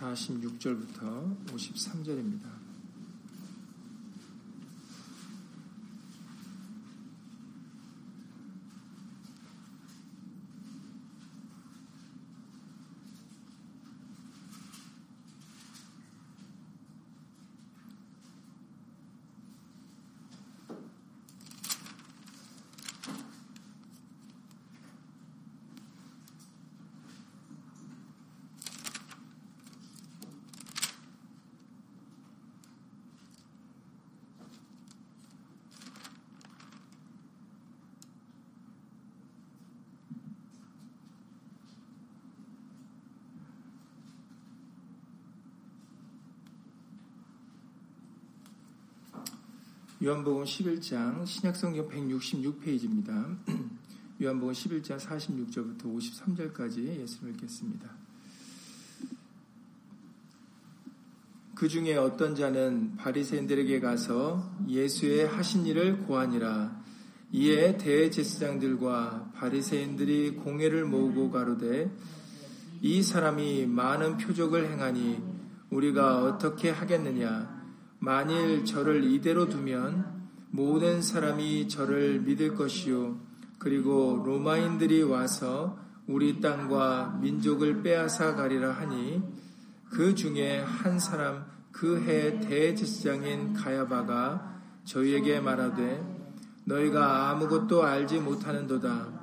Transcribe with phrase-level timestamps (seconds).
[0.00, 2.69] 46절부터 53절입니다.
[50.02, 53.36] 요한복음 11장 신약성경 166페이지입니다.
[54.22, 57.90] 요한복음 11장 46절부터 53절까지 예수를 읽겠습니다.
[61.54, 66.80] 그 중에 어떤 자는 바리새인들에게 가서 예수의 하신 일을 고하니라.
[67.32, 71.94] 이에 대제사장들과 바리새인들이 공회를 모으고 가로되
[72.80, 75.22] 이 사람이 많은 표적을 행하니
[75.68, 77.59] 우리가 어떻게 하겠느냐?
[78.00, 80.20] 만일 저를 이대로 두면
[80.50, 83.20] 모든 사람이 저를 믿을 것이요.
[83.58, 89.22] 그리고 로마인들이 와서 우리 땅과 민족을 빼앗아 가리라 하니
[89.90, 96.02] 그 중에 한 사람 그 해 대제사장인 가야바가 저희에게 말하되
[96.64, 99.20] 너희가 아무것도 알지 못하는도다.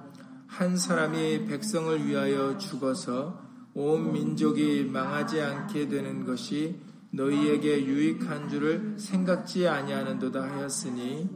[0.48, 3.42] 한 사람이 백성을 위하여 죽어서
[3.74, 6.80] 온 민족이 망하지 않게 되는 것이
[7.12, 11.30] 너희에게 유익한 줄을 생각지 아니하는도다 하였으니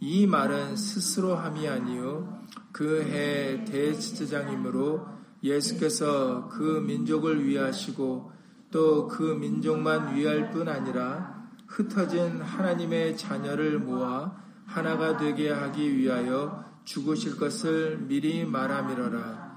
[0.00, 2.42] 이 말은 스스로 함이 아니요
[2.72, 5.06] 그 해 대지장이므로
[5.42, 8.32] 예수께서 그 민족을 위하시고
[8.70, 14.36] 또 그 민족만 위할 뿐 아니라 흩어진 하나님의 자녀를 모아
[14.66, 19.48] 하나가 되게 하기 위하여 죽으실 것을 미리 말함이러라.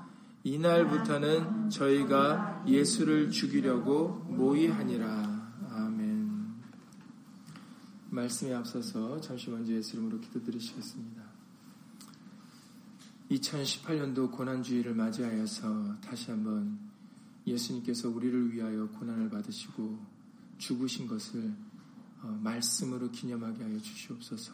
[0.43, 5.30] 이날부터는 저희가 예수를 죽이려고 모의하니라.
[8.11, 11.23] 말씀에 앞서서 잠시 먼저 예수 이름으로 기도드리시겠습니다.
[13.31, 16.77] 2018년도 고난주의를 맞이하여서 다시 한번
[17.47, 19.97] 예수님께서 우리를 위하여 고난을 받으시고
[20.57, 21.53] 죽으신 것을
[22.21, 24.53] 어, 말씀으로 기념하게 하여 주시옵소서.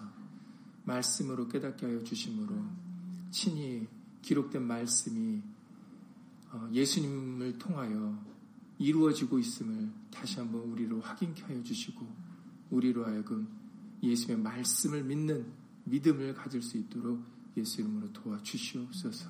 [0.86, 2.64] 말씀으로 깨닫게 하여 주심으로
[3.32, 3.88] 친히
[4.22, 5.42] 기록된 말씀이
[6.52, 8.24] 어, 예수님을 통하여
[8.78, 12.27] 이루어지고 있음을 다시 한번 우리로 확인케 하여 주시고
[12.70, 13.48] 우리로 하여금
[14.04, 15.46] 예수의 말씀을 믿는
[15.86, 17.24] 믿음을 가질 수 있도록
[17.56, 19.30] 예수 이름으로 도와주시옵소서.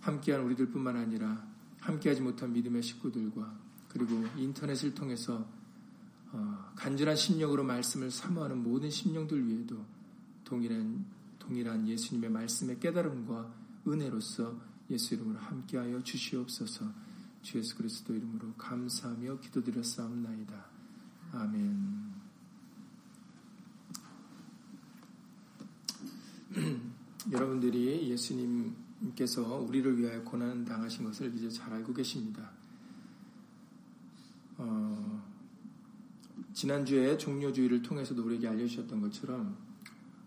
[0.00, 1.46] 함께한 우리들뿐만 아니라
[1.80, 3.58] 함께하지 못한 믿음의 식구들과
[3.88, 5.48] 그리고 인터넷을 통해서
[6.32, 9.84] 어, 간절한 심령으로 말씀을 사모하는 모든 심령들 위에도
[10.44, 11.06] 동일한
[11.38, 13.54] 동일한 예수님의 말씀의 깨달음과
[13.86, 16.90] 은혜로서 예수 이름으로 함께하여 주시옵소서.
[17.42, 20.66] 주 예수 그리스도 이름으로 감사하며 기도드렸사옵나이다.
[21.32, 22.13] 아멘.
[27.30, 32.50] 여러분들이 예수님께서 우리를 위하여 고난 당하신 것을 이제 잘 알고 계십니다.
[34.58, 35.22] 어,
[36.52, 39.56] 지난주에 종료주의를 통해서도 우리에게 알려주셨던 것처럼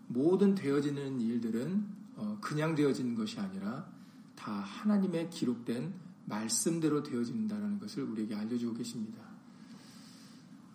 [0.08, 1.86] 모든 되어지는 일들은
[2.16, 3.88] 어, 그냥 되어지는 것이 아니라
[4.34, 5.94] 다 하나님의 기록된
[6.26, 9.22] 말씀대로 되어진다는 것을 우리에게 알려주고 계십니다.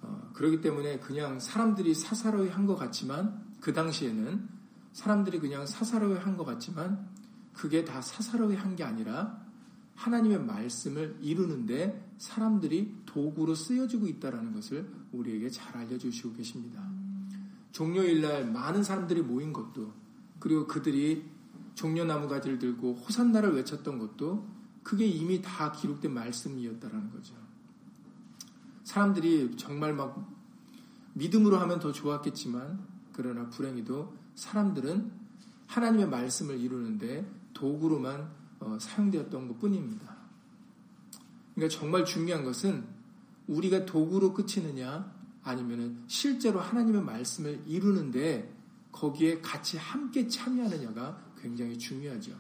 [0.01, 4.62] 어, 그렇기 때문에 그냥 사람들이 사사로이 한 것 같지만 그 당시에는
[4.93, 7.07] 사람들이 그냥 사사로이 한 것 같지만
[7.53, 9.41] 그게 다 사사로이 한 게 아니라
[9.95, 16.81] 하나님의 말씀을 이루는데 사람들이 도구로 쓰여지고 있다는 것을 우리에게 잘 알려주시고 계십니다.
[17.71, 19.93] 종료일날 많은 사람들이 모인 것도
[20.39, 21.29] 그리고 그들이
[21.75, 24.47] 종려나무 가지를 들고 호산나를 외쳤던 것도
[24.83, 27.35] 그게 이미 다 기록된 말씀이었다라는 거죠.
[28.83, 30.29] 사람들이 정말 막
[31.13, 35.11] 믿음으로 하면 더 좋았겠지만 그러나 불행히도 사람들은
[35.67, 40.15] 하나님의 말씀을 이루는데 도구로만 어, 사용되었던 것 뿐입니다.
[41.53, 42.85] 그러니까 정말 중요한 것은
[43.47, 45.11] 우리가 도구로 끝이느냐
[45.43, 48.53] 아니면 실제로 하나님의 말씀을 이루는데
[48.91, 52.31] 거기에 같이 함께 참여하느냐가 굉장히 중요하죠.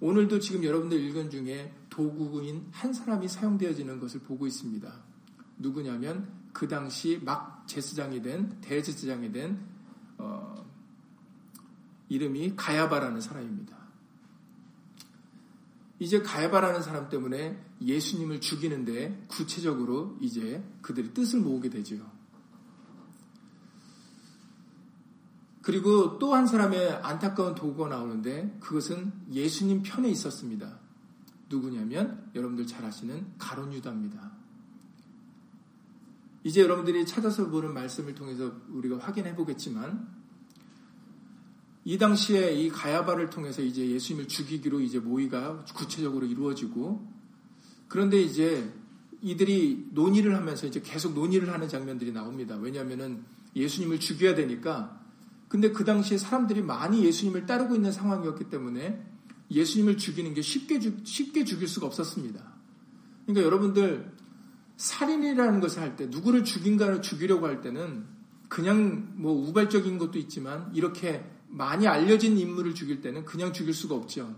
[0.00, 4.92] 오늘도 지금 여러분들 읽은 중에 도구인 한 사람이 사용되어지는 것을 보고 있습니다.
[5.58, 9.60] 누구냐면 그 당시 막 제사장이 된 대제사장이 된
[12.10, 13.78] 이름이 가야바라는 사람입니다.
[16.00, 22.10] 이제 가야바라는 사람 때문에 예수님을 죽이는데 구체적으로 이제 그들이 뜻을 모으게 되지요.
[25.62, 30.78] 그리고 또 한 사람의 안타까운 도구가 나오는데 그것은 예수님 편에 있었습니다.
[31.48, 34.32] 누구냐면 여러분들 잘 아시는 가론 유다입니다.
[36.42, 40.19] 이제 여러분들이 찾아서 보는 말씀을 통해서 우리가 확인해 보겠지만
[41.84, 47.06] 이 당시에 이 가야바를 통해서 이제 예수님을 죽이기로 이제 모의가 구체적으로 이루어지고
[47.88, 48.70] 그런데 이제
[49.22, 52.56] 이들이 논의를 하면서 이제 계속 논의를 하는 장면들이 나옵니다.
[52.56, 53.24] 왜냐하면은
[53.56, 55.00] 예수님을 죽여야 되니까
[55.48, 59.04] 근데 그 당시에 사람들이 많이 예수님을 따르고 있는 상황이었기 때문에
[59.50, 62.40] 예수님을 죽이는 게 쉽게, 죽, 쉽게 죽일 수가 없었습니다.
[63.26, 64.12] 그러니까 여러분들
[64.76, 68.06] 살인이라는 것을 할 때 누구를 죽인가를 죽이려고 할 때는
[68.48, 74.34] 그냥 뭐 우발적인 것도 있지만 이렇게 많이 알려진 인물을 죽일 때는 그냥 죽일 수가 없죠.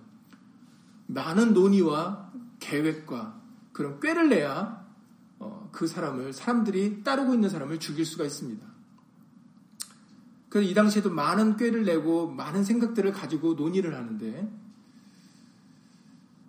[1.06, 3.40] 많은 논의와 계획과
[3.72, 4.82] 그런 꾀를 내야
[5.38, 8.64] 어, 그 사람을 사람들이 따르고 있는 사람을 죽일 수가 있습니다.
[10.48, 14.50] 그래서 이 당시에도 많은 꾀를 내고 많은 생각들을 가지고 논의를 하는데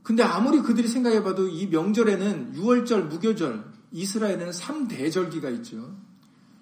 [0.04, 3.64] 근데 아무리 그들이 생각해봐도 이 명절에는 6월절, 무교절,
[3.94, 5.96] 이스라엘에는 3대절기가 있죠.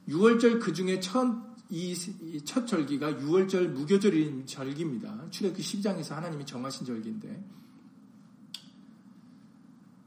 [0.08, 1.96] 6월절 그 중에 첫, 이,
[2.44, 5.30] 첫 절기가 6월절 무교절인 절기입니다.
[5.30, 7.44] 출애굽기 12장에서 하나님이 정하신 절기인데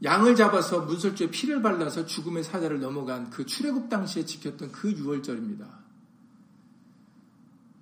[0.03, 5.67] 양을 잡아서 문설주에 피를 발라서 죽음의 사자를 넘어간 그 출애굽 당시에 지켰던 그 6월절입니다.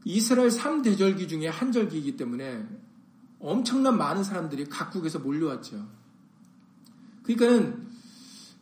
[0.04, 2.64] 이스라엘 3대절기 중에 한 절기이기 때문에
[3.40, 5.88] 엄청난 많은 사람들이 각국에서 몰려왔죠.
[7.24, 7.88] 그러니까는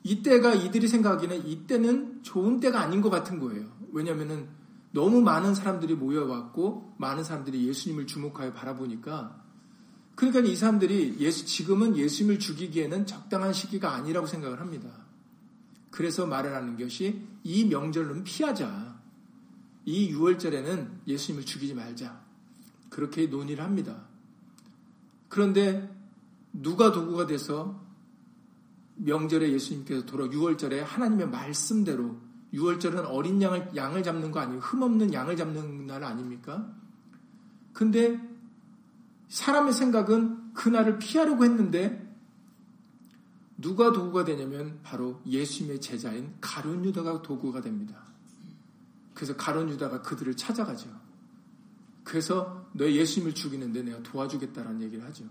[0.03, 3.71] 이때가 이들이 생각하기는 이때는 좋은 때가 아닌 것 같은 거예요.
[3.93, 4.60] 왜냐하면은
[4.93, 9.41] 너무 많은 사람들이 모여왔고 많은 사람들이 예수님을 주목하여 바라보니까
[10.15, 14.91] 그러니까 이 사람들이 예수 지금은 예수님을 죽이기에는 적당한 시기가 아니라고 생각을 합니다.
[15.91, 19.01] 그래서 말을 하는 것이 이 명절은 피하자.
[19.87, 22.23] 이 6월절에는 예수님을 죽이지 말자.
[22.91, 24.05] 그렇게 논의를 합니다.
[25.29, 25.89] 그런데
[26.53, 27.81] 누가 도구가 돼서
[28.97, 32.21] 명절에 예수님께서 돌아 6월절에 하나님의 말씀대로
[32.53, 34.61] 6월절은 어린 양을 양을 잡는 거 아니에요.
[34.61, 36.73] 흠없는 양을 잡는 날 아닙니까?
[37.73, 38.21] 근데
[39.29, 42.09] 사람의 생각은 그날을 피하려고 했는데
[43.57, 48.03] 누가 도구가 되냐면 바로 예수님의 제자인 가룟 유다가 도구가 됩니다.
[49.15, 50.89] 그래서 가론 유다가 그들을 찾아가죠.
[52.03, 55.25] 그래서 너 예수님을 죽이는데 내가 도와주겠다라는 얘기를 하죠.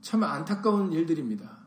[0.00, 1.61] 참 안타까운 일들입니다.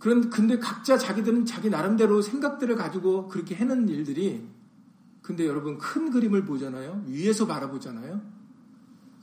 [0.00, 4.42] 그런 근데 각자 자기들은 자기 나름대로 생각들을 가지고 그렇게 해는 일들이
[5.20, 7.04] 근데 여러분 큰 그림을 보잖아요.
[7.06, 8.20] 위에서 바라보잖아요.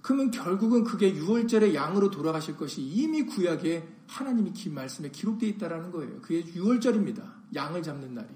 [0.03, 6.21] 그러면 결국은 그게 6월절에 양으로 돌아가실 것이 이미 구약에 하나님이 긴 말씀에 기록되어 있다라는 거예요.
[6.21, 7.23] 그게 6월절입니다.
[7.55, 8.27] 양을 잡는 날이.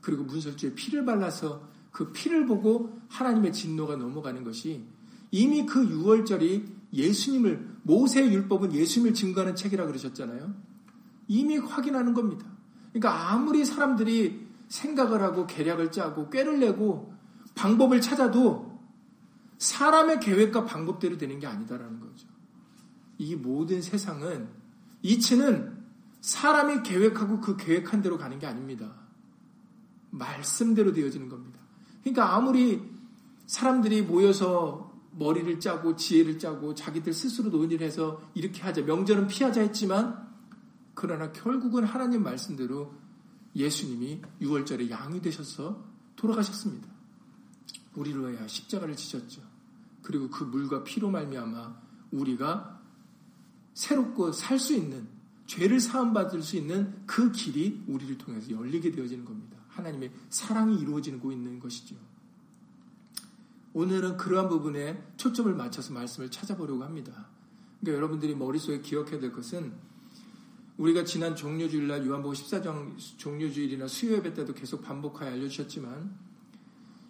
[0.00, 4.84] 그리고 문설주에 피를 발라서 그 피를 보고 하나님의 진노가 넘어가는 것이
[5.30, 10.67] 이미 그 6월절이 예수님을 모세의 율법은 예수님을 증거하는 책이라 그러셨잖아요.
[11.28, 12.46] 이미 확인하는 겁니다.
[12.92, 17.14] 그러니까 아무리 사람들이 생각을 하고 계략을 짜고 꾀를 내고
[17.54, 18.78] 방법을 찾아도
[19.58, 22.26] 사람의 계획과 방법대로 되는 게 아니다라는 거죠.
[23.18, 24.48] 이 모든 세상은
[25.02, 25.76] 이치는
[26.20, 28.92] 사람이 계획하고 그 계획한 대로 가는 게 아닙니다.
[30.10, 31.58] 말씀대로 되어지는 겁니다.
[32.02, 32.82] 그러니까 아무리
[33.46, 40.27] 사람들이 모여서 머리를 짜고 지혜를 짜고 자기들 스스로 논의를 해서 이렇게 하자 명절은 피하자 했지만
[41.00, 42.92] 그러나 결국은 하나님 말씀대로
[43.54, 45.84] 예수님이 6월절에 양이 되셔서
[46.16, 46.88] 돌아가셨습니다.
[47.94, 49.40] 우리를 위하여 십자가를 지셨죠.
[50.02, 52.82] 그리고 그 물과 피로 말미암아 우리가
[53.74, 55.06] 새롭고 살 수 있는
[55.46, 59.56] 죄를 사함 받을 수 있는 그 길이 우리를 통해서 열리게 되어지는 겁니다.
[59.68, 61.94] 하나님의 사랑이 이루어지고 있는 것이죠.
[63.72, 67.28] 오늘은 그러한 부분에 초점을 맞춰서 말씀을 찾아보려고 합니다.
[67.80, 69.86] 그러니까 여러분들이 머릿속에 기억해야 될 것은
[70.78, 76.16] 우리가 지난 종료주일날 요한복음 14장 종료주일이나 수요예배 때도 계속 반복하여 알려주셨지만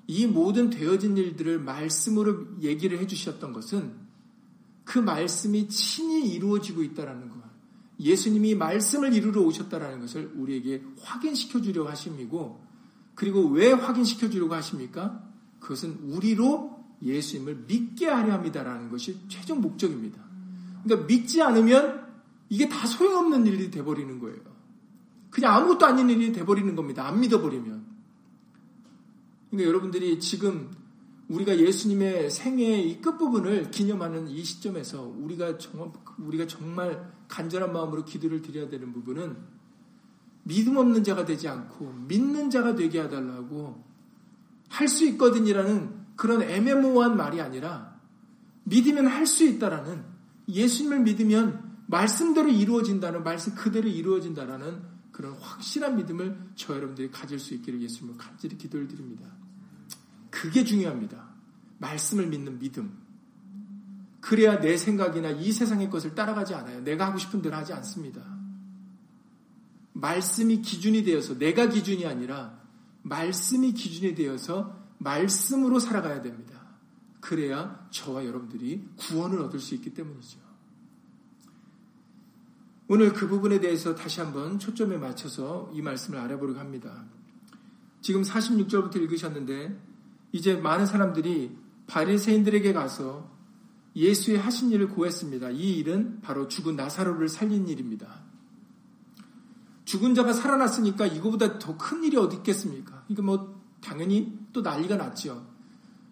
[0.06, 3.92] 이 모든 되어진 일들을 말씀으로 얘기를 해주셨던 것은
[4.84, 7.38] 그 말씀이 친히 이루어지고 있다는 것.
[8.00, 12.64] 예수님이 말씀을 이루러 오셨다라는 것을 우리에게 확인시켜 주려고 하심이고
[13.14, 15.24] 그리고 왜 확인시켜 주려고 하십니까?
[15.58, 20.24] 그것은 우리로 예수님을 믿게 하려 합니다라는 것이 최종 목적입니다.
[20.84, 22.07] 그러니까 믿지 않으면
[22.48, 24.38] 이게 다 소용없는 일이 돼버리는 거예요.
[25.30, 27.06] 그냥 아무것도 아닌 일이 돼버리는 겁니다.
[27.06, 27.86] 안 믿어버리면.
[29.50, 30.70] 그러니까 여러분들이 지금
[31.28, 38.40] 우리가 예수님의 생애의 이 끝부분을 기념하는 이 시점에서 우리가 정말, 우리가 정말 간절한 마음으로 기도를
[38.40, 39.36] 드려야 되는 부분은
[40.44, 43.84] 믿음 없는 자가 되지 않고 믿는 자가 되게 해달라고
[44.70, 47.98] 할 수 있거든이라는 그런 애매모호한 말이 아니라
[48.64, 50.04] 믿으면 할 수 있다라는
[50.48, 57.80] 예수님을 믿으면 말씀대로 이루어진다는 말씀 그대로 이루어진다라는 그런 확실한 믿음을 저 여러분들이 가질 수 있기를
[57.82, 59.24] 예수님을 간절히 기도를 드립니다.
[60.30, 61.28] 그게 중요합니다.
[61.78, 62.98] 말씀을 믿는 믿음.
[64.20, 66.82] 그래야 내 생각이나 이 세상의 것을 따라가지 않아요.
[66.82, 68.22] 내가 하고 싶은 대로 하지 않습니다.
[69.94, 72.60] 말씀이 기준이 되어서 내가 기준이 아니라
[73.02, 76.60] 말씀이 기준이 되어서 말씀으로 살아가야 됩니다.
[77.20, 80.47] 그래야 저와 여러분들이 구원을 얻을 수 있기 때문이죠.
[82.90, 87.04] 오늘 그 부분에 대해서 다시 한번 초점에 맞춰서 이 말씀을 알아보려고 합니다.
[88.00, 89.78] 지금 46절부터 읽으셨는데
[90.32, 91.54] 이제 많은 사람들이
[91.86, 93.30] 바리새인들에게 가서
[93.94, 95.50] 예수의 하신 일을 고했습니다.
[95.50, 98.22] 이 일은 바로 죽은 나사로를 살린 일입니다.
[99.84, 103.04] 죽은 자가 살아났으니까 이거보다 더 큰 일이 어디 있겠습니까?
[103.08, 105.46] 이거 뭐 당연히 또 난리가 났죠.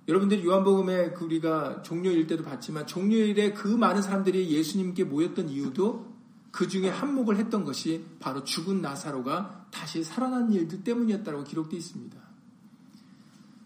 [0.09, 6.16] 여러분들이 요한복음에 그 우리가 종료일 때도 봤지만 종료일에 그 많은 사람들이 예수님께 모였던 이유도
[6.57, 12.17] 그 중에 한몫을 했던 것이 바로 죽은 나사로가 다시 살아난 일들 때문이었다고 기록되어 있습니다.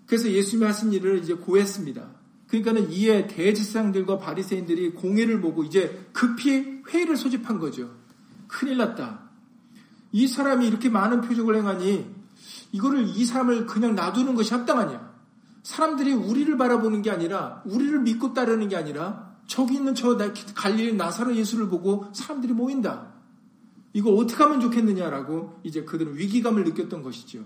[0.07, 2.05] 그래서 예수님이 하신 일을 이제 고했습니다.
[2.49, 7.95] 그러니까는 이에 대제사장들과 바리새인들이 공회를 보고 이제 급히 회의를 소집한 거죠.
[8.49, 9.31] 큰일 났다.
[10.11, 12.13] 이 사람이 이렇게 많은 표적을 행하니
[12.73, 15.15] 이거를 이 사람을 그냥 놔두는 것이 합당하냐?
[15.63, 20.17] 사람들이 우리를 바라보는 게 아니라 우리를 믿고 따르는 게 아니라 저기 있는 저
[20.55, 23.15] 갈릴리 나사로 예수를 보고 사람들이 모인다.
[23.93, 27.45] 이거 어떻게 하면 좋겠느냐라고 이제 그들은 위기감을 느꼈던 것이죠.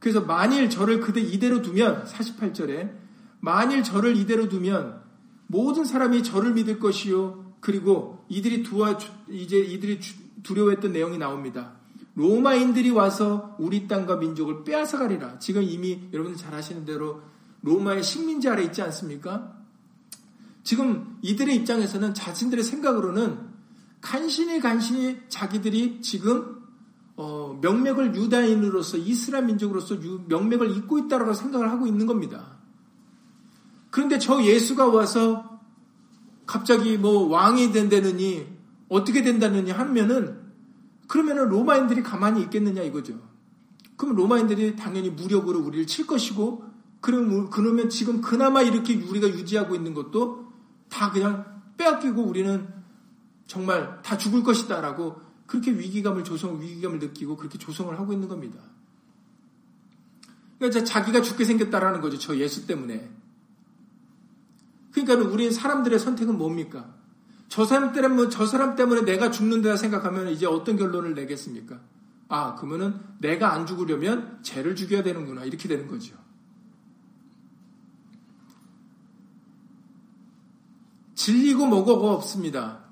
[0.00, 2.92] 그래서 만일 저를 그대 이대로 두면 48절에
[3.40, 5.00] 만일 저를 이대로 두면
[5.46, 8.98] 모든 사람이 저를 믿을 것이요 그리고 이들이 두어
[9.30, 10.00] 이제 이들이
[10.42, 11.72] 두려워했던 내용이 나옵니다.
[12.16, 15.38] 로마인들이 와서 우리 땅과 민족을 빼앗아 가리라.
[15.38, 17.22] 지금 이미 여러분들 잘 아시는 대로
[17.62, 19.53] 로마의 식민지 아래 있지 않습니까?
[20.64, 23.38] 지금 이들의 입장에서는 자신들의 생각으로는
[24.00, 26.62] 간신히 간신히 자기들이 지금
[27.16, 32.58] 어, 명맥을 유다인으로서 이스라엘 민족으로서 유, 명맥을 잇고 있다라고 생각을 하고 있는 겁니다.
[33.90, 35.60] 그런데 저 예수가 와서
[36.46, 38.46] 갑자기 뭐 왕이 된다느니
[38.88, 40.40] 어떻게 된다느니 하면은
[41.06, 43.20] 그러면은 로마인들이 가만히 있겠느냐 이거죠.
[43.96, 46.64] 그럼 로마인들이 당연히 무력으로 우리를 칠 것이고
[47.00, 50.43] 그러면, 그러면 지금 그나마 이렇게 우리가 유지하고 있는 것도
[50.94, 52.68] 다 그냥 빼앗기고 우리는
[53.48, 58.60] 정말 다 죽을 것이다라고 그렇게 위기감을 조성, 위기감을 느끼고 그렇게 조성을 하고 있는 겁니다.
[60.58, 62.16] 그러니까 자기가 죽게 생겼다라는 거죠.
[62.16, 63.10] 저 예수 때문에.
[64.92, 66.94] 그러니까 우리 사람들의 선택은 뭡니까?
[67.48, 71.80] 저 사람 때문에, 저 사람 때문에 내가 죽는다 생각하면 이제 어떤 결론을 내겠습니까?
[72.28, 75.44] 아, 그러면은 내가 안 죽으려면 쟤를 죽여야 되는구나.
[75.44, 76.14] 이렇게 되는 거죠.
[81.14, 82.84] 진리고 뭐고가 없습니다.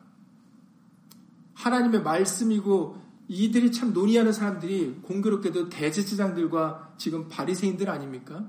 [1.55, 8.45] 하나님의 말씀이고 이들이 참 논의하는 사람들이 공교롭게도 대제사장들과 지금 바리새인들 아닙니까?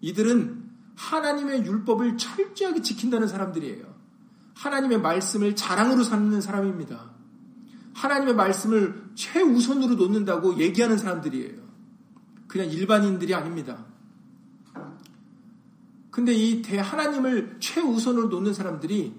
[0.00, 0.64] 이들은
[0.96, 3.84] 하나님의 율법을 철저하게 지킨다는 사람들이에요.
[4.54, 7.10] 하나님의 말씀을 자랑으로 삼는 사람입니다.
[7.94, 11.66] 하나님의 말씀을 최우선으로 놓는다고 얘기하는 사람들이에요.
[12.46, 13.86] 그냥 일반인들이 아닙니다.
[16.16, 19.14] 근데 이 대 하나님을 최우선으로 놓는 사람들이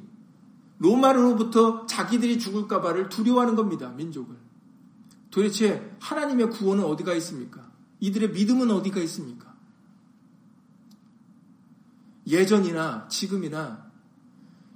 [0.80, 3.89] 로마로부터 자기들이 죽을까 봐를 두려워하는 겁니다.
[3.92, 4.36] 민족을.
[5.30, 7.72] 도대체 하나님의 구원은 어디가 있습니까?
[8.00, 9.54] 이들의 믿음은 어디가 있습니까?
[12.25, 13.92] 예전이나 지금이나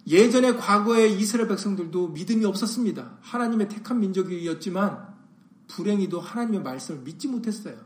[0.06, 3.18] 예전의 과거의 이스라엘 백성들도 믿음이 없었습니다.
[3.22, 5.08] 하나님의 택한 민족이었지만
[5.70, 7.78] 불행히도 하나님의 말씀을 믿지 못했어요.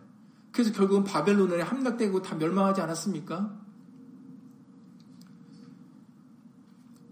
[0.52, 3.65] 그래서 결국은 바벨론에 함락되고 다 멸망하지 않았습니까?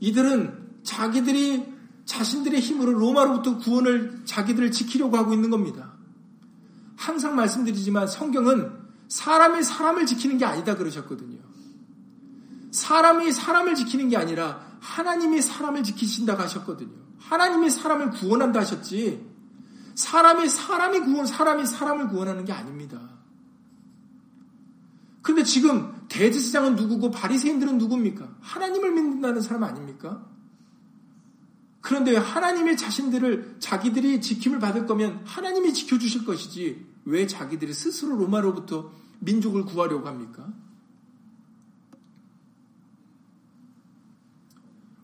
[0.04, 5.94] 이들은 자기들이 자신들의 힘으로 로마로부터 구원을 자기들을 지키려고 하고 있는 겁니다.
[6.98, 8.70] 항상 말씀드리지만 성경은
[9.08, 11.40] 사람이 사람을 지키는 게 아니다 그러셨거든요.
[12.72, 16.92] 사람이 사람을 지키는 게 아니라 하나님이 사람을 지키신다고 하셨거든요.
[17.20, 19.26] 하나님이 사람을 구원한다 하셨지.
[19.96, 23.00] 사람이 사람이 구원, 사람이 사람을 구원하는 게 아닙니다.
[25.22, 28.38] 근데 지금 대제사장은 누구고 바리새인들은 누굽니까?
[28.42, 30.26] 하나님을 믿는다는 사람 아닙니까?
[31.82, 39.66] 그런데 하나님의 자신들을 자기들이 지킴을 받을 거면 하나님이 지켜주실 것이지 왜 자기들이 스스로 로마로부터 민족을
[39.66, 40.48] 구하려고 합니까?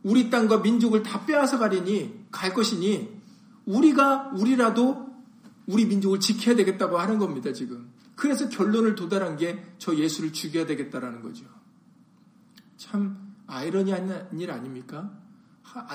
[0.04, 3.20] 우리 땅과 민족을 다 빼앗아 가리니 갈 것이니
[3.66, 5.09] 우리가 우리라도
[5.70, 7.92] 우리 민족을 지켜야 되겠다고 하는 겁니다, 지금.
[8.16, 11.46] 그래서 결론을 도달한 게 저 예수를 죽여야 되겠다라는 거죠.
[12.76, 15.12] 참 아이러니한 일 아닙니까?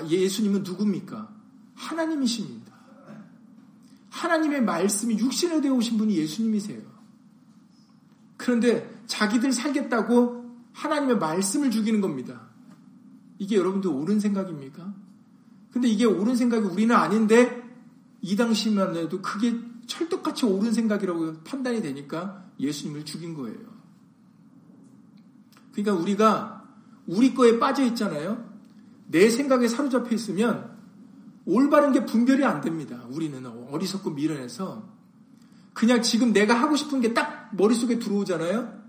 [0.08, 1.34] 예수님은 누굽니까?
[1.74, 2.72] 하나님이십니다.
[4.10, 6.80] 하나님의 말씀이 육신에 되어 오신 분이 예수님이세요.
[8.36, 12.48] 그런데 자기들 살겠다고 하나님의 말씀을 죽이는 겁니다.
[13.38, 14.94] 이게 여러분들 옳은 생각입니까?
[15.72, 17.63] 근데 이게 옳은 생각이 우리는 아닌데
[18.26, 19.54] 이 당시만 해도 그게
[19.86, 23.58] 철떡같이 옳은 생각이라고 판단이 되니까 예수님을 죽인 거예요.
[25.72, 26.64] 그러니까 우리가
[27.06, 28.50] 우리 거에 빠져 있잖아요.
[29.08, 30.74] 내 생각에 사로잡혀 있으면
[31.44, 33.04] 올바른 게 분별이 안 됩니다.
[33.10, 34.88] 우리는 어리석고 미련해서
[35.74, 38.84] 그냥 지금 내가 하고 싶은 게 딱 머릿속에 들어오잖아요.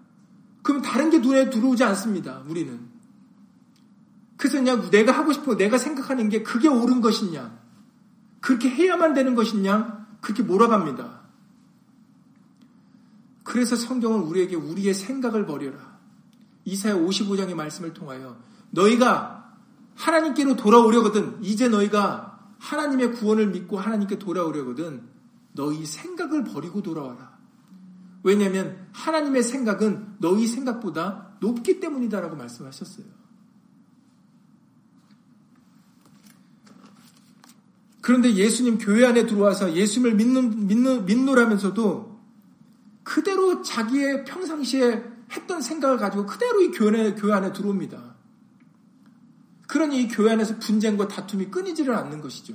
[0.61, 2.41] 그럼 다른 게 눈에 들어오지 않습니다.
[2.47, 2.79] 우리는.
[4.37, 7.64] 그래서 그냥 내가 하고 싶은 내가 생각하는 게 그게 옳은 것이냐.
[8.45, 10.05] 그렇게 해야만 되는 것이냐.
[10.21, 11.21] 그렇게 몰아갑니다.
[13.43, 15.97] 그래서 성경은 우리에게 우리의 생각을 버려라.
[16.63, 18.37] 이사야 55장의 말씀을 통하여
[18.69, 19.51] 너희가
[19.95, 25.09] 하나님께로 돌아오려거든 이제 너희가 하나님의 구원을 믿고 하나님께 돌아오려거든
[25.53, 27.39] 너희 생각을 버리고 돌아와라.
[28.21, 33.07] 왜냐하면 하나님의 생각은 너희 생각보다 높기 때문이다라고 말씀하셨어요.
[38.05, 42.21] 그런데 예수님 교회 안에 들어와서 예수님을 믿는, 믿는, 믿노라면서도
[43.01, 48.15] 그대로 자기의 평상시에 했던 생각을 가지고 그대로 이 교회, 교회 안에 들어옵니다.
[49.65, 52.53] 그러니 이 교회 안에서 분쟁과 다툼이 끊이지를 않는 것이죠.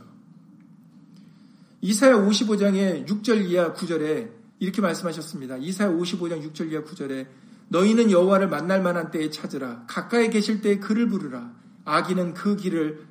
[1.81, 4.31] 이사야 55장의 6절 이하 9절에
[4.61, 5.57] 이렇게 말씀하셨습니다.
[5.57, 7.27] 이사야 55장 6절 이하 9절에
[7.71, 11.59] 너희는 여호와를 만날 만한 때에 찾으라 가까이 계실 때에 그를 부르라
[11.95, 13.09] 악인은 그 길을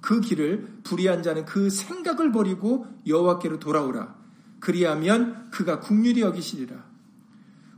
[0.00, 4.14] 그 길을 불의한 자는 그 생각을 버리고 여호와께로 돌아오라.
[4.60, 6.76] 그리하면 그가 국률이 여기시리라.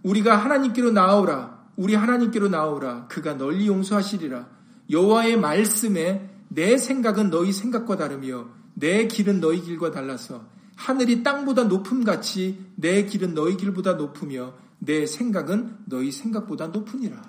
[0.02, 1.62] 우리가 하나님께로 나오라.
[1.76, 3.06] 우리 하나님께로 나오라.
[3.08, 4.48] 그가 널리 용서하시리라.
[4.90, 12.04] 여호와의 말씀에 내 생각은 너희 생각과 다르며 내 길은 너희 길과 달라서 하늘이 땅보다 높음
[12.04, 17.22] 같이 내 길은 너희 길보다 높으며 내 생각은 너희 생각보다 높으니라.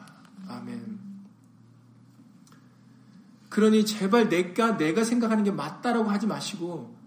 [0.48, 1.13] 아멘.
[3.54, 6.98] 그러니 제발 내가 내가 생각하는 게 맞다라고 하지 마시고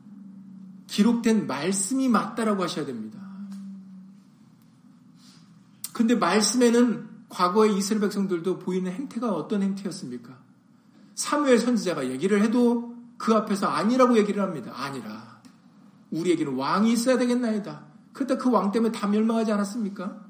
[0.86, 3.18] 기록된 말씀이 맞다라고 하셔야 됩니다.
[5.92, 10.38] 근데 말씀에는 과거의 이스라엘 백성들도 보이는 행태가 어떤 행태였습니까?
[11.16, 14.70] 사무엘 선지자가 얘기를 해도 그 앞에서 아니라고 얘기를 합니다.
[14.72, 15.40] 아니라.
[16.12, 17.86] 우리에게는 왕이 있어야 되겠나이다.
[18.12, 20.24] 그때 그 왕 때문에 다 멸망하지 않았습니까?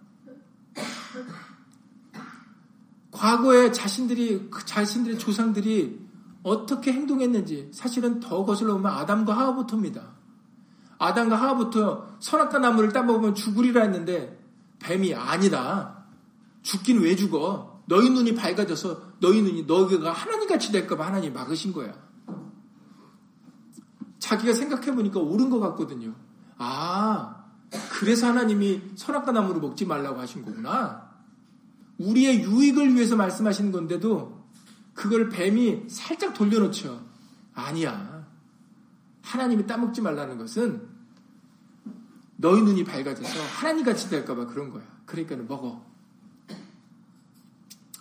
[3.11, 6.06] 과거에 자신들이, 그 자신들의 조상들이
[6.47, 10.01] 어떻게 행동했는지 사실은 더 거슬러 보면 아담과 하와부터입니다.
[10.97, 14.39] 아담과 하와부터 선악과 나무를 따먹으면 죽으리라 했는데
[14.79, 16.05] 뱀이 아니다.
[16.63, 17.83] 죽긴 왜 죽어?
[17.87, 21.93] 너희 눈이 밝아져서 너희 눈이 너희가 하나님같이 될까봐 하나님 막으신 거야.
[24.21, 26.15] 자기가 생각해보니까 옳은 것 같거든요.
[26.59, 27.45] 아,
[27.91, 31.11] 그래서 하나님이 선악과 나무를 먹지 말라고 하신 거구나.
[31.99, 34.36] 우리의 유익을 위해서 말씀하시는 건데도
[34.97, 37.01] 그걸 뱀이 살짝 돌려놓죠.
[37.55, 38.27] 아니야.
[39.23, 40.89] 하나님이 따먹지 말라는 것은
[42.37, 44.83] 너희 눈이 밝아져서 하나님같이 될까봐 그런 거야.
[45.05, 45.85] 그러니까 먹어.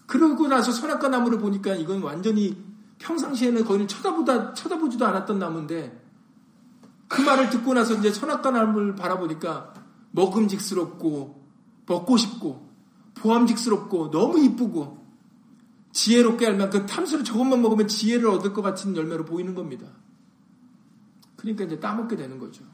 [0.08, 2.64] 그러고 나서 선악과 나무를 보니까 이건 완전히
[3.00, 6.02] 평상시에는 거의 쳐다보다, 쳐다보지도 않았던 나무인데
[7.08, 9.74] 그 말을 듣고 나서 이제 선악과 나무를 바라보니까
[10.12, 11.44] 먹음직스럽고
[11.86, 12.70] 먹고 싶고
[13.16, 15.05] 보암직스럽고 너무 이쁘고
[15.96, 19.88] 지혜롭게 알면 그 탐스를 저것만 먹으면 지혜를 얻을 것 같은 열매로 보이는 겁니다.
[21.38, 22.66] 그러니까 이제 따먹게 되는 거죠.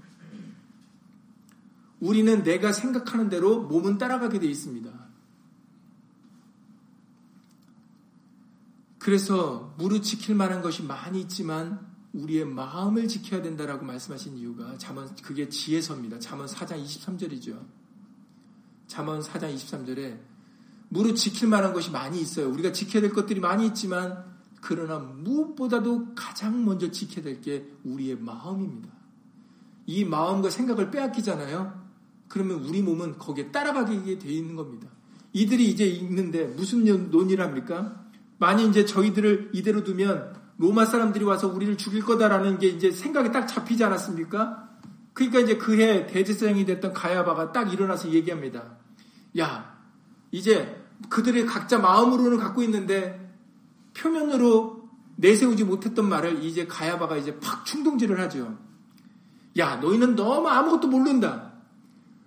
[1.99, 4.91] 우리는 내가 생각하는 대로 몸은 따라가게 돼 있습니다.
[8.97, 11.79] 그래서 무릇 지킬 만한 것이 많이 있지만
[12.13, 16.17] 우리의 마음을 지켜야 된다라고 말씀하신 이유가 잠언 그게 지혜서입니다.
[16.17, 17.63] 잠언 4장 23절이죠.
[18.87, 20.30] 잠언 4장 23절에
[20.93, 22.49] 무릇 지킬 만한 것이 많이 있어요.
[22.49, 24.25] 우리가 지켜야 될 것들이 많이 있지만
[24.59, 28.89] 그러나 무엇보다도 가장 먼저 지켜야 될 게 우리의 마음입니다.
[29.85, 31.81] 이 마음과 생각을 빼앗기잖아요.
[32.27, 34.89] 그러면 우리 몸은 거기에 따라가게 돼 있는 겁니다.
[35.31, 38.03] 이들이 이제 있는데 무슨 논의를 합니까?
[38.37, 43.47] 만약 이제 저희들을 이대로 두면 로마 사람들이 와서 우리를 죽일 거다라는 게 이제 생각이 딱
[43.47, 44.69] 잡히지 않았습니까?
[45.13, 48.77] 그러니까 이제 그해 대제사장이 됐던 가야바가 딱 일어나서 얘기합니다.
[49.39, 49.79] 야,
[50.31, 53.19] 이제 그들이 각자 마음으로는 갖고 있는데
[53.93, 58.57] 표면으로 내세우지 못했던 말을 이제 가야바가 이제 팍 충동질을 하죠.
[59.57, 61.51] 야, 너희는 너무 아무것도 모른다.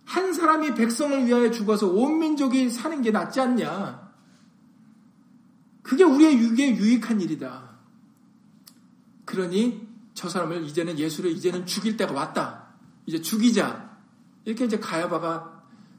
[0.05, 4.13] 한 사람이 백성을 위하여 죽어서 온 민족이 사는 게 낫지 않냐.
[5.83, 7.71] 그게 우리의 유익에 유익한 일이다.
[9.25, 12.69] 그러니 저 사람을 이제는 예수를 이제는 죽일 때가 왔다.
[13.07, 13.99] 이제 죽이자.
[14.45, 15.54] 이렇게 이제 가야바가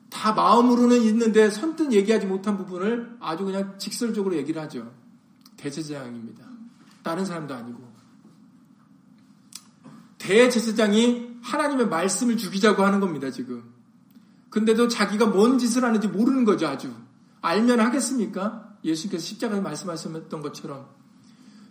[0.10, 4.92] 다 마음으로는 있는데 선뜻 얘기하지 못한 부분을 아주 그냥 직설적으로 얘기를 하죠.
[5.58, 6.46] 대제사장입니다.
[7.04, 7.96] 다른 사람도 아니고.
[10.18, 13.64] 대제사장이 하나님의 말씀을 죽이자고 하는 겁니다, 지금.
[14.50, 16.94] 근데도 자기가 뭔 짓을 하는지 모르는 거죠, 아주.
[17.42, 18.78] 알면 하겠습니까?
[18.84, 20.88] 예수님께서 십자가에 말씀하셨던 것처럼.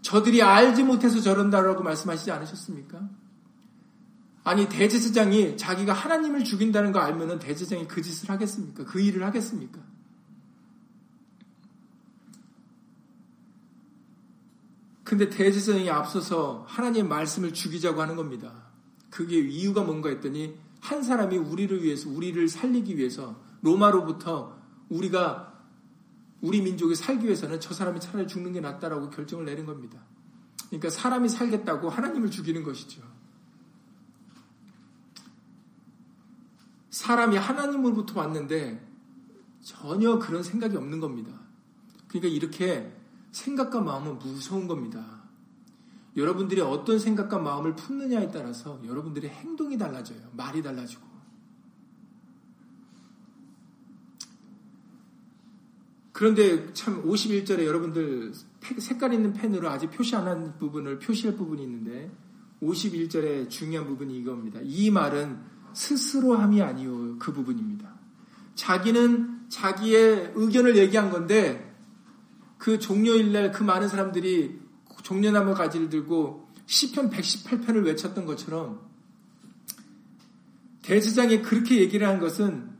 [0.02, 3.00] 저들이 알지 못해서 저런다라고 말씀하시지 않으셨습니까?
[4.44, 8.84] 아니 대제사장이 자기가 하나님을 죽인다는 거 알면은 대제사장이 그 짓을 하겠습니까?
[8.84, 9.80] 그 일을 하겠습니까?
[15.02, 18.64] 근데 대제사장이 앞서서 하나님의 말씀을 죽이자고 하는 겁니다.
[19.08, 24.58] 그게 이유가 뭔가 했더니 한 사람이 우리를 위해서 우리를 살리기 위해서 로마로부터
[24.90, 25.54] 우리가
[26.42, 29.98] 우리 민족이 살기 위해서는 저 사람이 차라리 죽는 게 낫다라고 결정을 내린 겁니다.
[30.66, 33.13] 그러니까 사람이 살겠다고 하나님을 죽이는 것이죠.
[36.94, 38.80] 사람이 하나님으로부터 왔는데
[39.60, 41.32] 전혀 그런 생각이 없는 겁니다.
[42.06, 42.96] 그러니까 이렇게
[43.32, 45.24] 생각과 마음은 무서운 겁니다.
[46.16, 50.20] 여러분들이 어떤 생각과 마음을 품느냐에 따라서 여러분들의 행동이 달라져요.
[50.36, 51.02] 말이 달라지고.
[56.12, 58.32] 그런데 참 51절에 여러분들
[58.78, 62.12] 색깔 있는 펜으로 아직 표시 안 한 부분을 표시할 부분이 있는데
[62.62, 64.60] 51절의 중요한 부분이 이겁니다.
[64.62, 67.92] 이 말은 스스로 함이 아니요 그 부분입니다.
[68.54, 71.74] 자기는 자기의 의견을 얘기한 건데
[72.56, 74.58] 그 종료일 날 그 많은 사람들이
[75.02, 78.80] 종려나무 가지를 들고 시편 118편을 외쳤던 것처럼
[80.82, 82.70] 대제장이 그렇게 얘기를 한 것은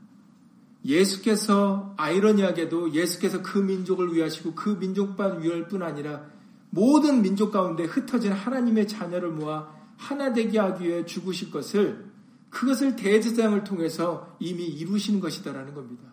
[0.83, 6.25] 예수께서 아이러니하게도 예수께서 그 민족을 위하시고 그 민족만 위할 뿐 아니라
[6.69, 12.05] 모든 민족 가운데 흩어진 하나님의 자녀를 모아 하나 되게 하기 위해 죽으실 것을
[12.49, 16.03] 그것을 대제장을 통해서 이미 이루시는 것이다라는 겁니다.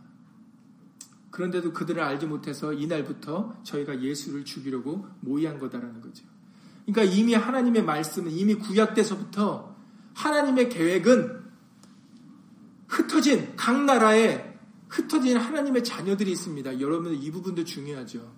[1.30, 6.24] 그런데도 그들을 알지 못해서 이날부터 저희가 예수를 죽이려고 모의한 거다라는 거죠.
[6.84, 9.74] 그러니까 이미 하나님의 말씀은 이미 구약 때서부터
[10.14, 11.42] 하나님의 계획은
[12.88, 14.52] 흩어진 각 나라에
[14.88, 16.80] 흩어진 하나님의 자녀들이 있습니다.
[16.80, 18.30] 여러분 이 부분도 중요하죠.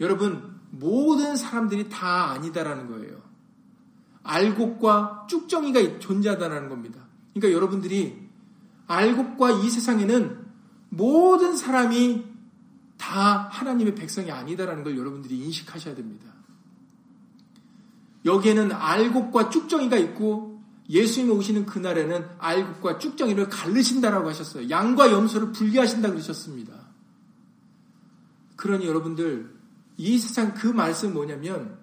[0.00, 3.22] 여러분 모든 사람들이 다 아니다라는 거예요.
[4.24, 7.00] 알곡과 쭉정이가 존재하다는 겁니다.
[7.32, 8.24] 그러니까 여러분들이
[8.86, 10.44] 알곡과 이 세상에는
[10.88, 12.24] 모든 사람이
[12.96, 16.32] 다 하나님의 백성이 아니다라는 걸 여러분들이 인식하셔야 됩니다.
[18.24, 24.70] 여기에는 알곡과 쭉정이가 있고 예수님이 오시는 그날에는 알곡과 쭉정이를 갈르신다라고 하셨어요.
[24.70, 26.74] 양과 염소를 분리하신다 그러셨습니다.
[28.56, 29.54] 그러니 여러분들
[29.96, 31.78] 이 세상 그 말씀 뭐냐면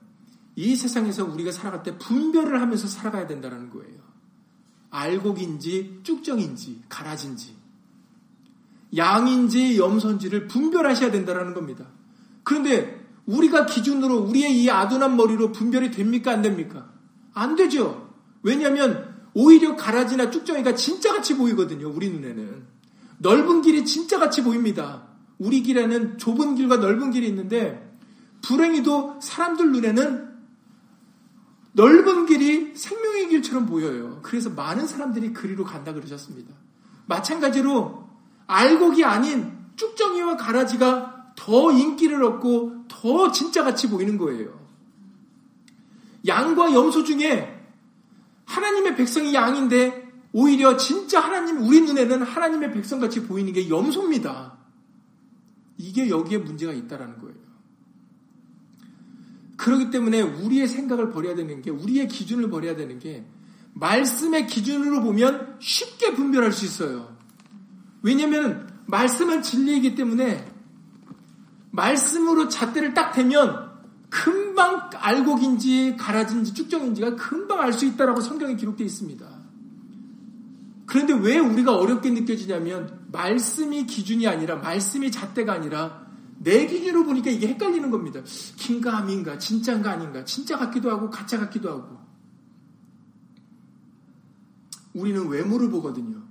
[0.55, 3.99] 이 세상에서 우리가 살아갈 때 분별을 하면서 살아가야 된다는 거예요.
[4.89, 7.55] 알곡인지 쭉정인지 가라진지
[8.95, 11.87] 양인지 염소인지를 분별하셔야 된다는 겁니다.
[12.43, 16.91] 그런데 우리가 기준으로 우리의 이 아둔한 머리로 분별이 됩니까 안 됩니까?
[17.33, 18.13] 안 되죠.
[18.43, 21.89] 왜냐하면 오히려 가라지나 쭉정이가 진짜같이 보이거든요.
[21.89, 22.63] 우리 눈에는.
[23.19, 25.07] 넓은 길이 진짜같이 보입니다.
[25.37, 27.97] 우리 길에는 좁은 길과 넓은 길이 있는데
[28.41, 30.30] 불행히도 사람들 눈에는
[31.73, 34.19] 넓은 길이 생명의 길처럼 보여요.
[34.23, 36.53] 그래서 많은 사람들이 그리로 간다 그러셨습니다.
[37.05, 38.09] 마찬가지로
[38.47, 44.59] 알곡이 아닌 쭉정이와 가라지가 더 인기를 얻고 더 진짜같이 보이는 거예요.
[46.27, 47.57] 양과 염소 중에
[48.45, 54.57] 하나님의 백성이 양인데 오히려 진짜 하나님 우리 눈에는 하나님의 백성같이 보이는 게 염소입니다.
[55.77, 57.30] 이게 여기에 문제가 있다라는 거예요.
[59.61, 63.23] 그렇기 때문에 우리의 생각을 버려야 되는 게 우리의 기준을 버려야 되는 게
[63.73, 67.15] 말씀의 기준으로 보면 쉽게 분별할 수 있어요.
[68.01, 70.51] 왜냐하면 말씀은 진리이기 때문에
[71.69, 73.69] 말씀으로 잣대를 딱 대면
[74.09, 79.25] 금방 알곡인지 가라진지 쭉정인지가 금방 알 수 있다라고 성경에 기록되어 있습니다.
[80.87, 86.00] 그런데 왜 우리가 어렵게 느껴지냐면 말씀이 기준이 아니라 말씀이 잣대가 아니라
[86.43, 88.21] 내 기준으로 보니까 이게 헷갈리는 겁니다.
[88.57, 91.99] 긴가 아닌가 진짜인가 아닌가 진짜 같기도 하고 가짜 같기도 하고
[94.93, 96.23] 우리는 외모를 보거든요.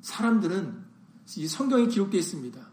[0.00, 0.84] 사람들은
[1.36, 2.66] 이 성경에 기록되어 있습니다.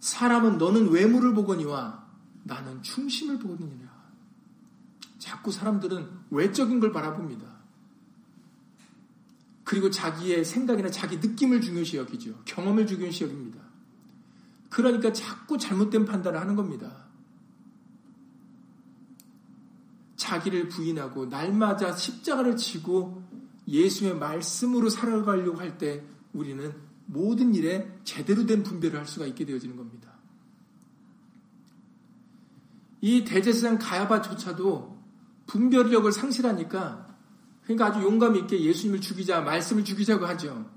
[0.00, 2.06] 사람은 너는 외모를 보거니와
[2.44, 3.94] 나는 중심을 보거니라.
[5.18, 7.54] 자꾸 사람들은 외적인 걸 바라봅니다.
[9.64, 12.40] 그리고 자기의 생각이나 자기 느낌을 중요시 여기죠.
[12.44, 13.65] 경험을 중요시 여깁니다.
[14.76, 17.06] 그러니까 자꾸 잘못된 판단을 하는 겁니다.
[20.16, 23.22] 자기를 부인하고 날마다 십자가를 지고
[23.66, 26.74] 예수의 말씀으로 살아가려고 할 때 우리는
[27.06, 30.12] 모든 일에 제대로 된 분별을 할 수가 있게 되어지는 겁니다.
[33.00, 35.02] 이 대제사장 가야바조차도
[35.46, 37.16] 분별력을 상실하니까
[37.62, 40.70] 그러니까 아주 용감 있게 예수님을 죽이자 말씀을 죽이자고 하죠.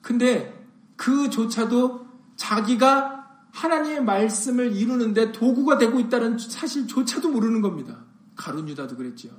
[0.00, 2.05] 근데 그조차도
[2.36, 3.16] 자기가
[3.52, 8.04] 하나님의 말씀을 이루는데 도구가 되고 있다는 사실조차도 모르는 겁니다.
[8.36, 9.30] 가룟 유다도 그랬죠.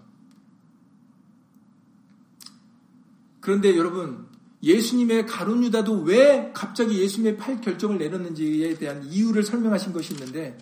[3.39, 4.25] 그런데 여러분
[4.63, 10.57] 예수님의 가룟 유다도 왜 갑자기 예수님의 팔 결정을 내렸는지에 대한 이유를 설명하신 것이 있는데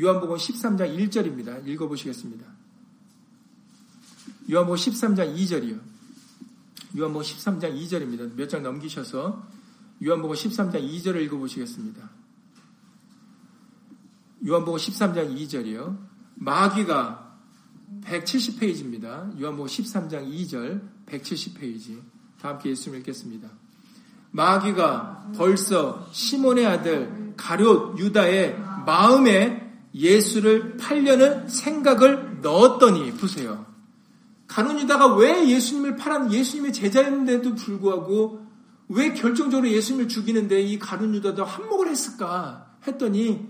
[0.00, 1.66] 요한복음 13장 1절입니다.
[1.68, 2.46] 읽어보시겠습니다.
[4.50, 5.78] 요한복음 13장 2절이요.
[6.96, 8.34] 요한복음 13장 2절입니다.
[8.34, 9.57] 몇 장 넘기셔서
[10.04, 12.08] 요한복음 13장 2절을 읽어보시겠습니다.
[14.46, 15.98] 요한복음 13장 2절이요.
[16.36, 17.36] 마귀가
[18.04, 19.40] 170페이지입니다.
[19.40, 22.00] 요한복음 13장 2절 170페이지.
[22.40, 23.48] 다 함께 예수님 읽겠습니다.
[24.30, 28.56] 마귀가 벌써 시몬의 아들 가룟 유다의
[28.86, 33.66] 마음에 예수를 팔려는 생각을 넣었더니 보세요.
[34.46, 38.47] 가룟 유다가 왜 예수님을 팔았 예수님의 제자였는데도 불구하고
[38.88, 43.46] 왜 결정적으로 예수님을 죽이는데 이 가룟 유다도 한몫을 했을까 했더니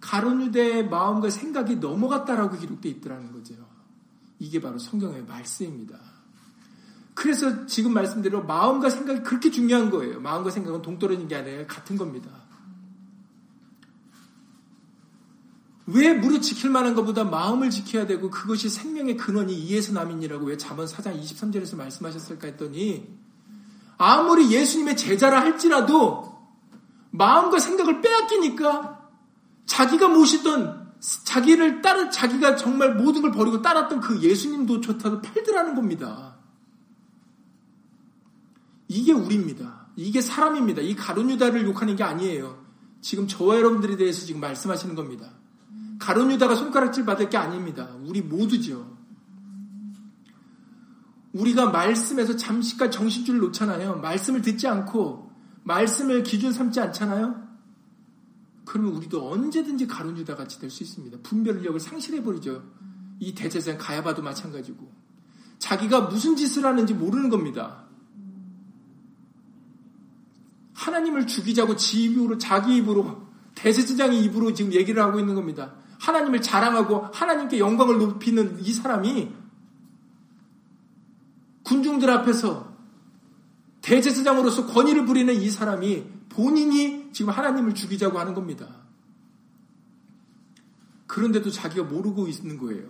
[0.00, 3.54] 가룟 유다의 마음과 생각이 넘어갔다라고 기록되어 있더라는 거죠.
[4.38, 5.98] 이게 바로 성경의 말씀입니다.
[7.14, 10.20] 그래서 지금 말씀대로 마음과 생각이 그렇게 중요한 거예요.
[10.20, 12.30] 마음과 생각은 동떨어진 게 아니라 같은 겁니다.
[15.86, 20.86] 왜 무릇 지킬 만한 것보다 마음을 지켜야 되고 그것이 생명의 근원이 이에서 남인이라고 왜 잠언
[20.86, 23.18] 4장 23절에서 말씀하셨을까 했더니
[24.02, 26.24] 아무리 예수님의 제자라 할지라도
[27.10, 29.10] 마음과 생각을 빼앗기니까
[29.66, 30.94] 자기가 모시던
[31.26, 36.38] 자기를 따르 자기가 정말 모든 걸 버리고 따랐던 그 예수님도 좋다도 팔더라는 겁니다.
[38.88, 39.88] 이게 우리입니다.
[39.96, 40.80] 이게 사람입니다.
[40.80, 42.64] 이 가룟 유다를 욕하는 게 아니에요.
[43.02, 45.30] 지금 저와 여러분들에 대해서 지금 말씀하시는 겁니다.
[45.98, 47.90] 가룟 유다가 손가락질 받을 게 아닙니다.
[48.02, 48.99] 우리 모두죠.
[51.32, 53.96] 우리가 말씀에서 잠시까지 정신줄을 놓잖아요.
[53.96, 55.30] 말씀을 듣지 않고
[55.62, 57.48] 말씀을 기준 삼지 않잖아요.
[58.64, 61.18] 그러면 우리도 언제든지 가룟유다 같이 될 수 있습니다.
[61.22, 62.62] 분별력을 상실해 버리죠.
[63.18, 64.92] 이 대제사장 가야바도 마찬가지고
[65.58, 67.84] 자기가 무슨 짓을 하는지 모르는 겁니다.
[70.74, 75.74] 하나님을 죽이자고 지 입으로 자기 입으로 대제사장의 입으로 지금 얘기를 하고 있는 겁니다.
[75.98, 79.39] 하나님을 자랑하고 하나님께 영광을 높이는 이 사람이
[81.70, 82.68] 군중들 앞에서
[83.82, 88.66] 대제사장으로서 권위를 부리는 이 사람이 본인이 지금 하나님을 죽이자고 하는 겁니다.
[91.06, 92.88] 그런데도 자기가 모르고 있는 거예요.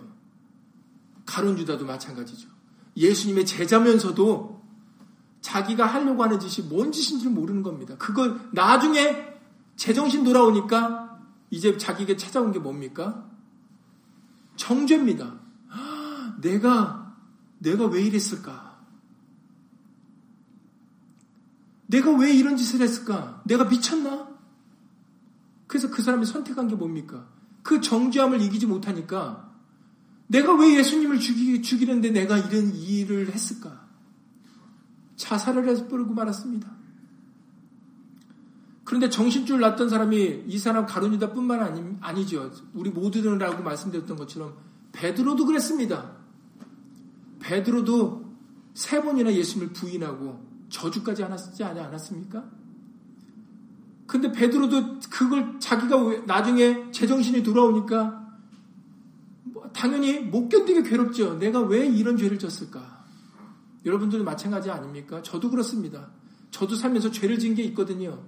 [1.27, 2.49] 가론 유다도 마찬가지죠.
[2.97, 4.61] 예수님의 제자면서도
[5.41, 7.95] 자기가 하려고 하는 짓이 뭔 짓인지 모르는 겁니다.
[7.97, 9.27] 그걸 나중에
[9.75, 11.19] 제정신 돌아오니까
[11.51, 13.29] 이제 자기에게 찾아온 게 뭡니까?
[14.55, 15.39] 정죄입니다.
[16.41, 17.15] 내가,
[17.59, 18.70] 내가 왜 이랬을까?
[21.91, 23.41] 내가 왜 이런 짓을 했을까?
[23.45, 24.29] 내가 미쳤나?
[25.67, 27.27] 그래서 그 사람이 선택한 게 뭡니까?
[27.63, 29.51] 그 정죄함을 이기지 못하니까
[30.27, 33.87] 내가 왜 예수님을 죽이, 죽이는데 내가 이런 일을 했을까?
[35.17, 36.71] 자살을 해서 뿌리고 말았습니다.
[38.85, 42.51] 그런데 정신줄 났던 사람이 이 사람 가룟유다 뿐만 아니, 아니죠.
[42.73, 44.57] 우리 모두들이라고 말씀드렸던 것처럼
[44.93, 46.13] 베드로도 그랬습니다.
[47.41, 48.31] 베드로도
[48.73, 52.43] 세 번이나 예수님을 부인하고 저주까지 하지 않았습니까?
[54.07, 58.21] 근데 베드로도 그걸 자기가 나중에 제정신이 돌아오니까
[59.43, 61.37] 뭐 당연히 못 견디게 괴롭죠.
[61.37, 63.05] 내가 왜 이런 죄를 졌을까?
[63.85, 65.21] 여러분들도 마찬가지 아닙니까?
[65.21, 66.09] 저도 그렇습니다.
[66.51, 68.23] 저도 살면서 죄를 지은 게 있거든요.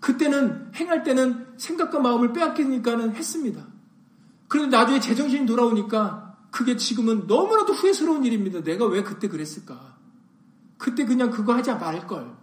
[0.00, 3.66] 그때는 행할 때는 생각과 마음을 빼앗기니까는 했습니다.
[4.48, 8.62] 그런데 나중에 제정신이 돌아오니까 그게 지금은 너무나도 후회스러운 일입니다.
[8.62, 9.96] 내가 왜 그때 그랬을까?
[10.78, 12.34] 그때 그냥 그거 하지 말걸.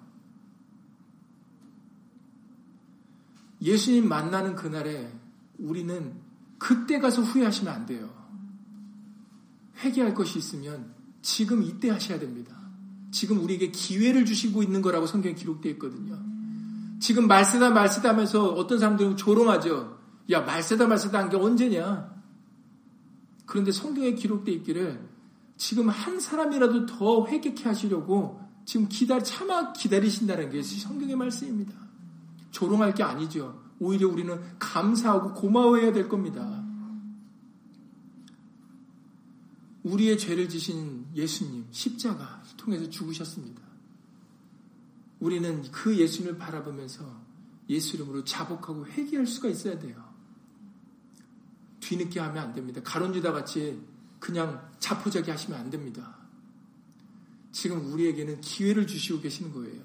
[3.61, 5.11] 예수님 만나는 그날에
[5.59, 6.13] 우리는
[6.57, 8.09] 그때 가서 후회하시면 안 돼요.
[9.83, 12.55] 회개할 것이 있으면 지금 이때 하셔야 됩니다.
[13.11, 16.17] 지금 우리에게 기회를 주시고 있는 거라고 성경에 기록되어 있거든요.
[16.99, 19.99] 지금 말세다 말세다 하면서 어떤 사람들은 조롱하죠.
[20.31, 22.11] 야 말세다 말세다 한 게 언제냐?
[23.45, 25.09] 그런데 성경에 기록되어 있기를
[25.61, 31.71] 지금 한 사람이라도 더 회개케 하시려고 지금 기다 참아 기다리신다는 게 성경의 말씀입니다.
[32.49, 33.61] 조롱할 게 아니죠.
[33.77, 36.65] 오히려 우리는 감사하고 고마워해야 될 겁니다.
[39.83, 43.61] 우리의 죄를 지신 예수님 십자가 통해서 죽으셨습니다.
[45.19, 47.05] 우리는 그 예수님을 바라보면서
[47.69, 50.03] 예수 이름으로 자복하고 회개할 수가 있어야 돼요.
[51.81, 52.81] 뒤늦게 하면 안 됩니다.
[52.83, 53.90] 가론유다 같이
[54.21, 56.15] 그냥 자포자기 하시면 안 됩니다.
[57.51, 59.81] 지금 우리에게는 기회를 주시고 계시는 거예요.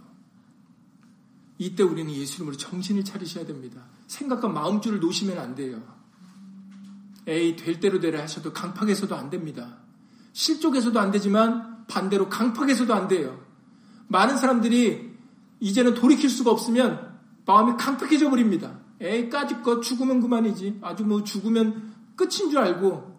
[1.58, 3.82] 이때 우리는 예수 이름으로 정신을 차리셔야 됩니다.
[4.06, 5.82] 생각과 마음줄을 놓으시면 안 돼요.
[7.26, 9.78] 에이, 될 대로 되라 하셔도 강팍에서도 안 됩니다.
[10.34, 13.42] 실족에서도 안 되지만 반대로 강팍에서도 안 돼요.
[14.08, 15.16] 많은 사람들이
[15.60, 18.78] 이제는 돌이킬 수가 없으면 마음이 강팍해져 버립니다.
[19.00, 20.80] 에이, 까짓 거 죽으면 그만이지.
[20.82, 23.15] 아주 뭐 죽으면 끝인 줄 알고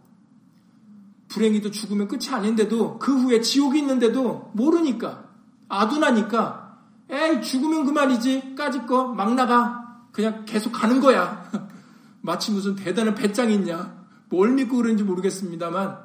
[1.29, 5.25] 불행히도 죽으면 끝이 아닌데도 그 후에 지옥이 있는데도 모르니까
[5.67, 9.85] 아둔하니까 에이 죽으면 그만이지 까짓 거 막 나가.
[10.11, 11.49] 그냥 계속 가는 거야.
[12.21, 13.95] 마치 무슨 대단한 배짱이 있냐.
[14.29, 15.99] 뭘 믿고 그런지 모르겠습니다만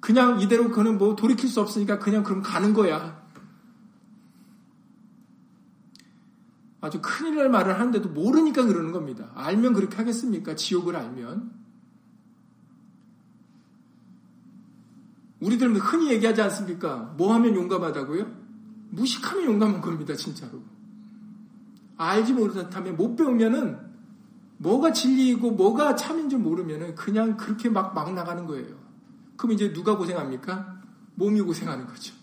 [0.00, 3.18] 그냥 이대로 그는 뭐 돌이킬 수 없으니까 그냥 그럼 가는 거야.
[6.80, 9.30] 아주 큰일 날 말을 하는데도 모르니까 그러는 겁니다.
[9.34, 10.54] 알면 그렇게 하겠습니까?
[10.54, 11.50] 지옥을 알면
[15.40, 17.14] 우리들 흔히 얘기하지 않습니까?
[17.16, 18.26] 뭐 하면 용감하다고요?
[18.90, 20.62] 무식하면 용감한 겁니다, 진짜로.
[21.96, 23.78] 알지 못하면 못 배우면은
[24.58, 28.76] 뭐가 진리이고 뭐가 참인 줄 모르면은 그냥 그렇게 막, 막 나가는 거예요.
[29.36, 30.82] 그럼 이제 누가 고생합니까?
[31.14, 32.14] 몸이 고생하는 거죠.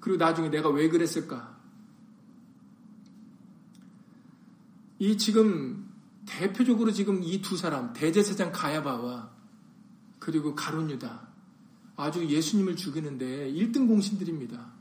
[0.00, 1.56] 그리고 나중에 내가 왜 그랬을까?
[4.98, 5.88] 이 지금
[6.26, 9.30] 대표적으로 지금 이 두 사람, 대제사장 가야바와
[10.18, 11.29] 그리고 가론유다.
[12.00, 14.72] 아주 예수님을 죽이는데 1등 공신들입니다.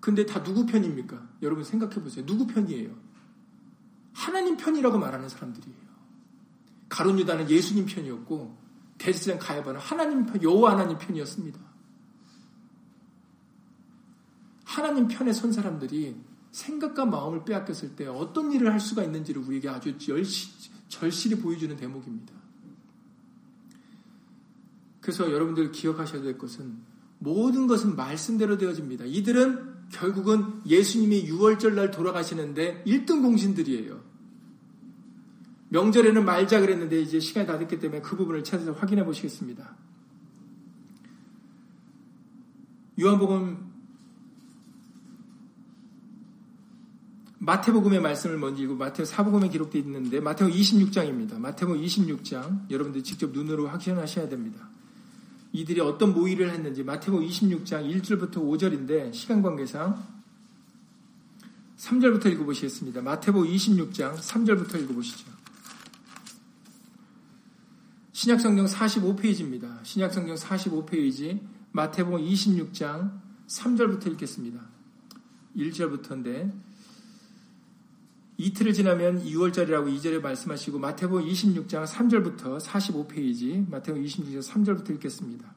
[0.00, 1.28] 근데 다 누구 편입니까?
[1.42, 2.24] 여러분 생각해 보세요.
[2.24, 2.94] 누구 편이에요?
[4.12, 5.88] 하나님 편이라고 말하는 사람들이에요.
[6.88, 8.56] 가론 유다는 예수님 편이었고
[8.98, 11.60] 대제사장 가야바는 하나님 편, 여호와 하나님 편이었습니다.
[14.64, 16.16] 하나님 편에 선 사람들이
[16.50, 19.96] 생각과 마음을 빼앗겼을 때 어떤 일을 할 수가 있는지를 우리에게 아주
[20.88, 22.34] 절실히 보여주는 대목입니다.
[25.08, 26.76] 그래서 여러분들 기억하셔야 될 것은
[27.18, 29.06] 모든 것은 말씀대로 되어집니다.
[29.06, 34.02] 이들은 결국은 예수님이 6월절 날 돌아가시는데 1등 공신들이에요.
[35.70, 39.78] 명절에는 말자 그랬는데 이제 시간이 다 됐기 때문에 그 부분을 찾아서 확인해 보시겠습니다.
[43.00, 43.66] 요한복음
[47.38, 51.38] 마태복음의 말씀을 먼저 읽고 마태오 사복음에 기록되어 있는데 마태오 26장입니다.
[51.38, 54.68] 마태오 26장 여러분들 직접 눈으로 확인하셔야 됩니다.
[55.52, 60.18] 이들이 어떤 모의를 했는지 마태복 26장 1절부터 5절인데 시간 관계상
[61.78, 63.02] 3절부터 읽어보시겠습니다.
[63.02, 65.38] 마태복 26장 3절부터 읽어보시죠.
[68.12, 69.84] 신약성경 45페이지입니다.
[69.84, 74.60] 신약성경 45페이지 마태복 26장 3절부터 읽겠습니다.
[75.56, 76.67] 1절부터인데
[78.40, 85.52] 이틀을 지나면 2월절이라고 2절에 말씀하시고 마태복음 26장 3절부터 45페이지 마태복음 26장 3절부터 읽겠습니다.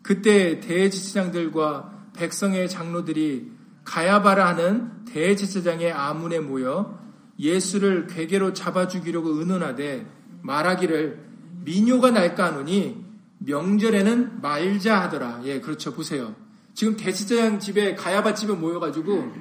[0.00, 3.50] 그때 대제사장들과 백성의 장로들이
[3.84, 6.96] 가야바라 하는 대제사장의 아문에 모여
[7.40, 10.06] 예수를 괴계로 잡아 죽이려고 의논하되
[10.42, 11.18] 말하기를
[11.64, 13.04] 민요가 날까 하노니
[13.38, 15.40] 명절에는 말자 하더라.
[15.44, 15.92] 예, 그렇죠.
[15.92, 16.36] 보세요.
[16.72, 19.32] 지금 대제사장 집에 가야바 집에 모여가지고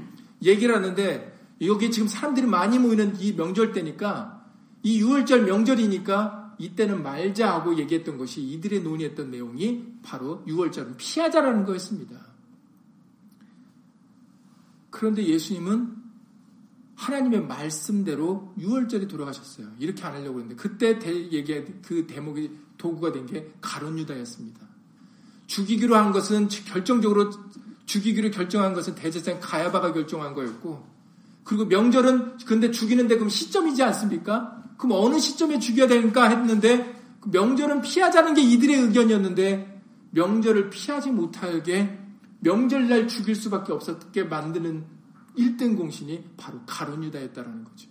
[0.41, 4.45] 얘기를 하는데 여기 지금 사람들이 많이 모이는 이 명절 때니까
[4.83, 12.19] 이 6월절 명절이니까 이때는 말자 하고 얘기했던 것이 이들의 논의했던 내용이 바로 6월절은 피하자라는 거였습니다.
[14.89, 15.95] 그런데 예수님은
[16.95, 19.67] 하나님의 말씀대로 6월절에 돌아가셨어요.
[19.79, 20.99] 이렇게 안 하려고 했는데 그때
[21.31, 24.59] 얘기한 그 대목이 도구가 된 게 가론 유다였습니다.
[25.47, 27.31] 죽이기로 한 것은 결정적으로
[27.85, 30.85] 죽이기로 결정한 것은 대제사장 가야바가 결정한 거였고
[31.49, 34.63] 그리고 명절은 근데 죽이는데 그럼 시점이지 않습니까?
[34.77, 39.81] 그럼 어느 시점에 죽여야 되니까 했는데 그 명절은 피하자는 게 이들의 의견이었는데
[40.11, 41.97] 명절을 피하지 못하게
[42.41, 44.85] 명절날 죽일 수밖에 없었게 만드는
[45.39, 47.89] 1등 공신이 바로 가론 유다였다라는 거죠.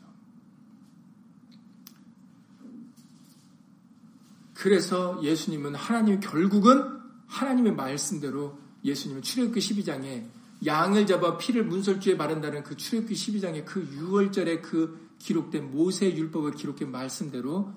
[4.55, 12.77] 그래서 예수님은 하나님 결국은 하나님의 말씀대로 예수님은 출애굽기 12장에 양을 잡아 피를 문설주에 바른다는 그
[12.77, 17.73] 출애굽기 12장의 그 6월절에 그 기록된 모세의 율법을 기록된 말씀대로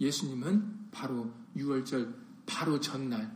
[0.00, 2.14] 예수님은 바로 6월절
[2.46, 3.34] 바로 전날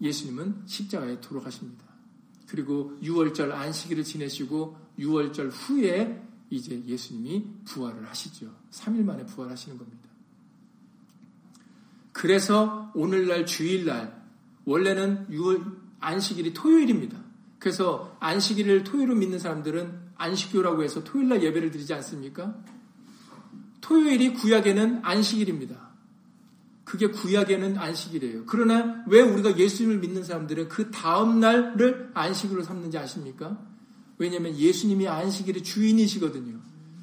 [0.00, 1.84] 예수님은 십자가에 돌아가십니다.
[2.46, 8.54] 그리고 6월절 안식일을 지내시고 6월절 후에 이제 예수님이 부활을 하시죠.
[8.70, 10.08] 3일 만에 부활하시는 겁니다.
[12.12, 14.22] 그래서 오늘날 주일날
[14.64, 17.23] 원래는 6월 안식일이 토요일입니다.
[17.58, 22.54] 그래서 안식일을 토요일로 믿는 사람들은 안식교라고 해서 토요일날 예배를 드리지 않습니까?
[23.80, 25.84] 토요일이 구약에는 안식일입니다.
[26.84, 28.44] 그게 구약에는 안식일이에요.
[28.46, 33.58] 그러나 왜 우리가 예수님을 믿는 사람들은 그 다음 날을 안식일로 삼는지 아십니까?
[34.18, 36.60] 왜냐하면 예수님이 안식일의 주인이시거든요.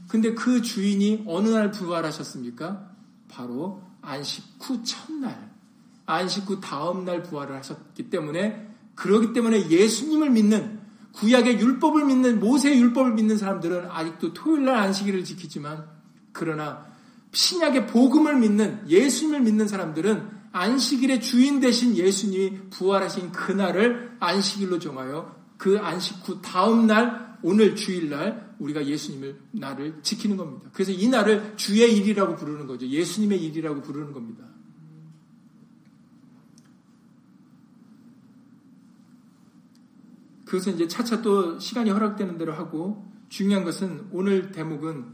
[0.07, 2.89] 근데 그 주인이 어느 날 부활하셨습니까?
[3.27, 5.51] 바로 안식 후 첫날,
[6.05, 8.70] 안식 후 다음 날 부활을 하셨기 때문에
[9.01, 10.79] 그러기 때문에 예수님을 믿는
[11.13, 15.87] 구약의 율법을 믿는 모세의 율법을 믿는 사람들은 아직도 토요일 날 안식일을 지키지만
[16.31, 16.85] 그러나
[17.31, 25.79] 신약의 복음을 믿는 예수님을 믿는 사람들은 안식일의 주인 대신 예수님이 부활하신 그날을 안식일로 정하여 그
[25.79, 30.69] 안식 후 다음 날 오늘 주일날 우리가 예수님을 날을 지키는 겁니다.
[30.73, 32.85] 그래서 이 날을 주의 일이라고 부르는 거죠.
[32.85, 34.50] 예수님의 일이라고 부르는 겁니다.
[40.51, 45.05] 그것은 이제 차차 또 시간이 허락되는 대로 하고 중요한 것은 오늘 대목은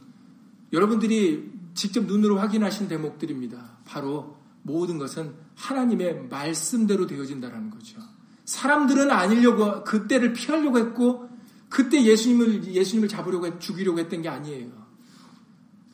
[0.73, 3.77] 여러분들이 직접 눈으로 확인하신 대목들입니다.
[3.85, 7.99] 바로 모든 것은 하나님의 말씀대로 되어진다는 거죠.
[8.45, 11.29] 사람들은 아니려고 그때를 피하려고 했고
[11.69, 14.71] 그때 예수님을 예수님을 잡으려고 했, 죽이려고 했던 게 아니에요.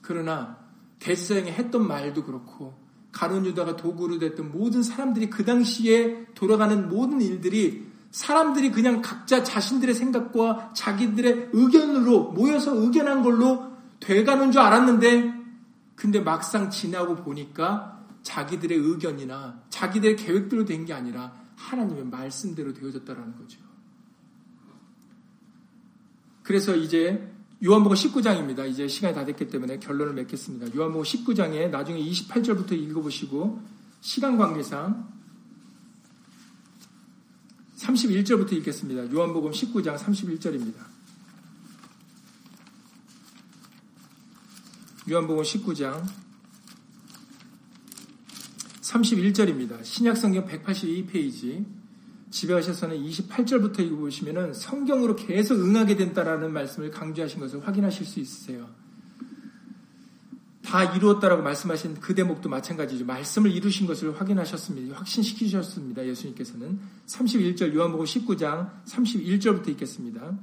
[0.01, 0.57] 그러나
[0.99, 2.79] 대세상에 했던 말도 그렇고
[3.11, 9.95] 가론 유다가 도구로 됐던 모든 사람들이 그 당시에 돌아가는 모든 일들이 사람들이 그냥 각자 자신들의
[9.95, 15.33] 생각과 자기들의 의견으로 모여서 의견한 걸로 돼가는 줄 알았는데,
[15.95, 23.59] 근데 막상 지나고 보니까 자기들의 의견이나 자기들의 계획대로 된 게 아니라 하나님의 말씀대로 되어졌다라는 거죠.
[26.43, 27.31] 그래서 이제
[27.65, 28.69] 요한복음 19장입니다.
[28.69, 30.75] 이제 시간이 다 됐기 때문에 결론을 맺겠습니다.
[30.75, 33.59] 요한복음 19장에 나중에 28절부터 읽어보시고
[34.01, 35.22] 시간 관계상
[37.83, 39.11] 31절부터 읽겠습니다.
[39.11, 40.75] 요한복음 19장 31절입니다.
[45.09, 46.05] 요한복음 19장
[48.81, 49.83] 31절입니다.
[49.83, 51.65] 신약성경 182페이지
[52.31, 58.82] 집에 가셔서는 28절부터 읽어보시면 성경으로 계속 응하게 된다라는 말씀을 강조하신 것을 확인하실 수 있으세요.
[60.65, 63.05] 다 이루었다라고 말씀하신 그 대목도 마찬가지죠.
[63.05, 64.95] 말씀을 이루신 것을 확인하셨습니다.
[64.97, 66.05] 확신시키셨습니다.
[66.07, 70.37] 예수님께서는 31절 요한복음 19장 31절부터 읽겠습니다.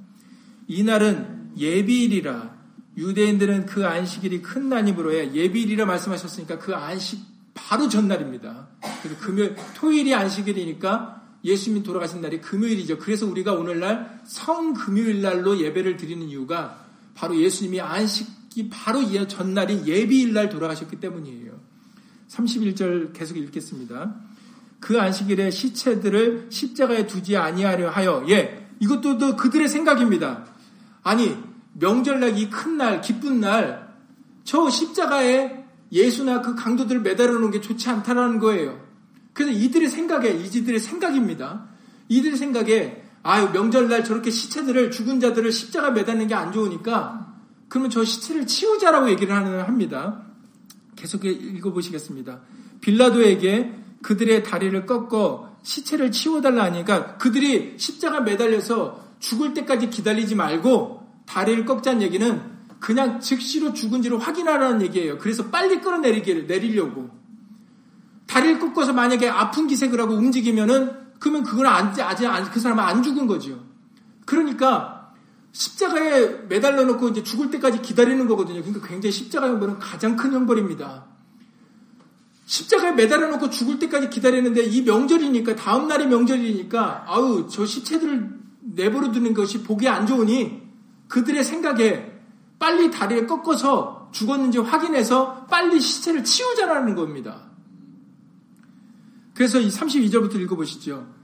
[0.69, 2.61] 이날은 예비일이라
[2.97, 7.21] 유대인들은 그 안식일이 큰 날이므로 해 예비일이라 말씀하셨으니까 그 안식
[7.55, 8.69] 바로 전날입니다.
[9.03, 12.99] 그래서 금요일 토요일이 안식일이니까 예수님이 돌아가신 날이 금요일이죠.
[12.99, 18.40] 그래서 우리가 오늘날 성금요일 날로 예배를 드리는 이유가 바로 예수님이 안식
[18.71, 21.53] 바로 전날인 예비일 날 돌아가셨기 때문이에요.
[22.29, 24.15] 31절 계속 읽겠습니다.
[24.81, 30.47] 그 안식일에 시체들을 십자가에 두지 아니하려 하여 예 이것도 또 그들의 생각입니다.
[31.03, 31.37] 아니
[31.75, 33.91] 명절날 이 큰 날 기쁜 날
[34.45, 38.85] 저 십자가에 예수나 그 강도들을 매달아 놓은 게 좋지 않다라는 거예요.
[39.33, 41.69] 그래서 이들의 생각에 이들의 생각입니다.
[42.09, 47.30] 이들의 생각에 아유 명절날 저렇게 시체들을 죽은 자들을 십자가 매달는 게 안 좋으니까
[47.71, 50.23] 그러면 저 시체를 치우자라고 얘기를 합니다.
[50.97, 52.41] 계속 읽어보시겠습니다.
[52.83, 61.65] 빌라도에게 그들의 다리를 꺾어 시체를 치워달라 하니까 그들이 십자가 매달려서 죽을 때까지 기다리지 말고 다리를
[61.65, 62.43] 꺾자는 얘기는
[62.81, 65.19] 그냥 즉시로 죽은지를 확인하라는 얘기예요.
[65.19, 67.09] 그래서 빨리 끌어내리기를 내리려고
[68.27, 70.91] 다리를 꺾어서 만약에 아픈 기색을 하고 움직이면은
[71.21, 72.03] 그러면 그건 아직
[72.53, 73.63] 그 사람은 안 죽은 거죠.
[74.25, 75.00] 그러니까
[75.53, 78.63] 십자가에 매달려 놓고 이제 죽을 때까지 기다리는 거거든요.
[78.63, 81.07] 그러니까 굉장히 십자가 형벌은 가장 큰 형벌입니다.
[82.47, 89.13] 십자가에 매달려 놓고 죽을 때까지 기다리는데 이 명절이니까 다음 날이 명절이니까 아우 저 시체들을 내버려
[89.13, 90.63] 두는 것이 보기 안 좋으니
[91.09, 92.13] 그들의 생각에
[92.59, 97.51] 빨리 다리를 꺾어서 죽었는지 확인해서 빨리 시체를 치우자라는 겁니다.
[99.35, 101.20] 그래서 이 32절부터 읽어보시죠.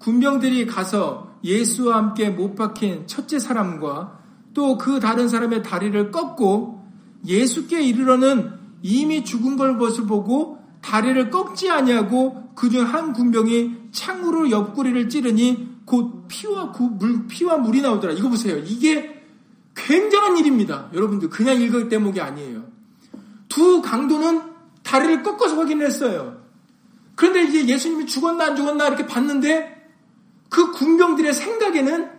[0.00, 4.18] 군병들이 가서 예수와 함께 못 박힌 첫째 사람과
[4.52, 6.84] 또 그 다른 사람의 다리를 꺾고
[7.26, 15.08] 예수께 이르러는 이미 죽은 걸 것을 보고 다리를 꺾지 아니하고 그중 한 군병이 창으로 옆구리를
[15.08, 18.14] 찌르니 곧 피와 구, 물, 피와 물이 나오더라.
[18.14, 18.56] 이거 보세요.
[18.58, 19.22] 이게
[19.74, 20.88] 굉장한 일입니다.
[20.94, 22.64] 여러분들 그냥 읽을 대목이 아니에요.
[23.48, 24.42] 두 강도는
[24.82, 26.40] 다리를 꺾어서 확인했어요.
[27.14, 29.79] 그런데 이제 예수님이 죽었나 안 죽었나 이렇게 봤는데
[30.50, 32.10] 그 군병들의 생각에는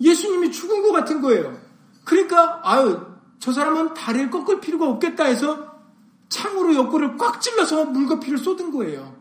[0.00, 1.58] 예수님이 죽은 것 같은 거예요.
[2.04, 3.00] 그러니까 아유
[3.40, 5.70] 저 사람은 다리를 꺾을 필요가 없겠다 해서
[6.28, 9.16] 창으로 옆구리를 꽉 찔러서 물거피를 쏟은 거예요.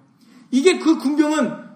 [0.51, 1.69] 이게 그 군병은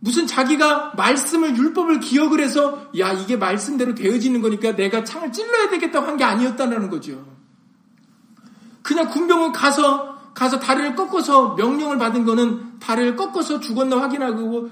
[0.00, 6.06] 무슨 자기가 말씀을 율법을 기억을 해서 야 이게 말씀대로 되어지는 거니까 내가 창을 찔러야 되겠다고
[6.06, 7.24] 한 게 아니었다는 거죠.
[8.82, 14.70] 그냥 군병은 가서 가서 다리를 꺾어서 명령을 받은 거는 다리를 꺾어서 죽었나 확인하고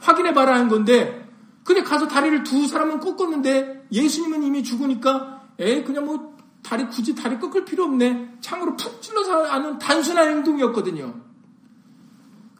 [0.00, 1.28] 확인해 봐라 한 건데
[1.64, 7.38] 근데 가서 다리를 두 사람은 꺾었는데 예수님은 이미 죽으니까 에 그냥 뭐 다리 굳이 다리
[7.38, 11.14] 꺾을 필요 없네 창으로 푹 찔러서 하는 단순한 행동이었거든요.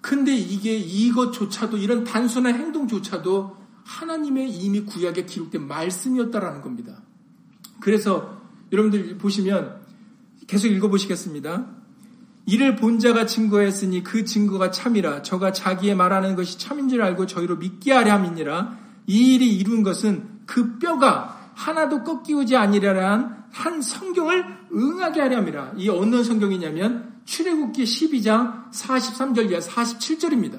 [0.01, 7.03] 근데 이게 이것조차도 이런 단순한 행동조차도 하나님의 이미 구약에 기록된 말씀이었다라는 겁니다.
[7.81, 8.41] 그래서
[8.73, 9.81] 여러분들 보시면
[10.47, 11.78] 계속 읽어보시겠습니다.
[12.49, 17.57] 이를 본 자가 증거했으니 그 증거가 참이라 저가 자기의 말하는 것이 참인 줄 알고 저희로
[17.57, 18.75] 믿게 하려 함이니라
[19.07, 25.91] 이 일이 이룬 것은 그 뼈가 하나도 꺾이오지 아니라란 한 성경을 응하게 하려 함이라 이
[25.91, 30.59] 어느 성경이냐면 출애굽기 12장 43절 이하 47절입니다.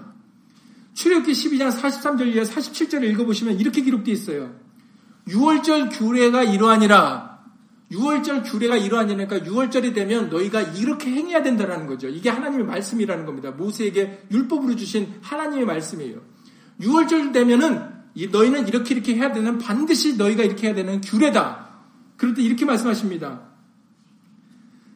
[0.94, 4.54] 출애굽기 12장 43절 이하 47절을 읽어보시면 이렇게 기록되어 있어요.
[5.28, 7.29] 6월절 규례가 이러하니라
[7.92, 12.08] 6월절 규례가 이러하니까 6월절이 되면 너희가 이렇게 행해야 된다는 거죠.
[12.08, 13.52] 이게 하나님의 말씀이라는 겁니다.
[13.52, 16.20] 모세에게 율법으로 주신 하나님의 말씀이에요.
[16.82, 18.00] 6월절 되면은
[18.32, 21.70] 너희는 이렇게 이렇게 해야 되는 반드시 너희가 이렇게 해야 되는 규례다.
[22.18, 23.42] 그럴 때 이렇게 말씀하십니다.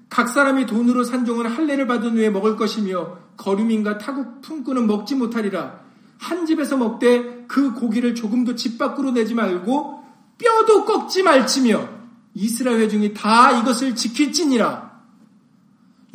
[0.10, 5.82] 각 사람이 돈으로 산 종은 할례를 받은 후에 먹을 것이며 거류민과 타국 품꾼은 먹지 못하리라.
[6.20, 10.04] 한 집에서 먹되 그 고기를 조금도 집 밖으로 내지 말고
[10.38, 12.03] 뼈도 꺾지 말지며
[12.34, 14.94] 이스라엘 회중이 다 이것을 지킬지니라.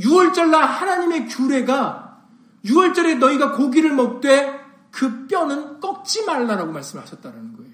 [0.00, 2.22] 6월절날 하나님의 규례가
[2.64, 4.58] 6월절에 너희가 고기를 먹되
[4.90, 7.72] 그 뼈는 꺾지 말라라고 말씀하셨다는 거예요.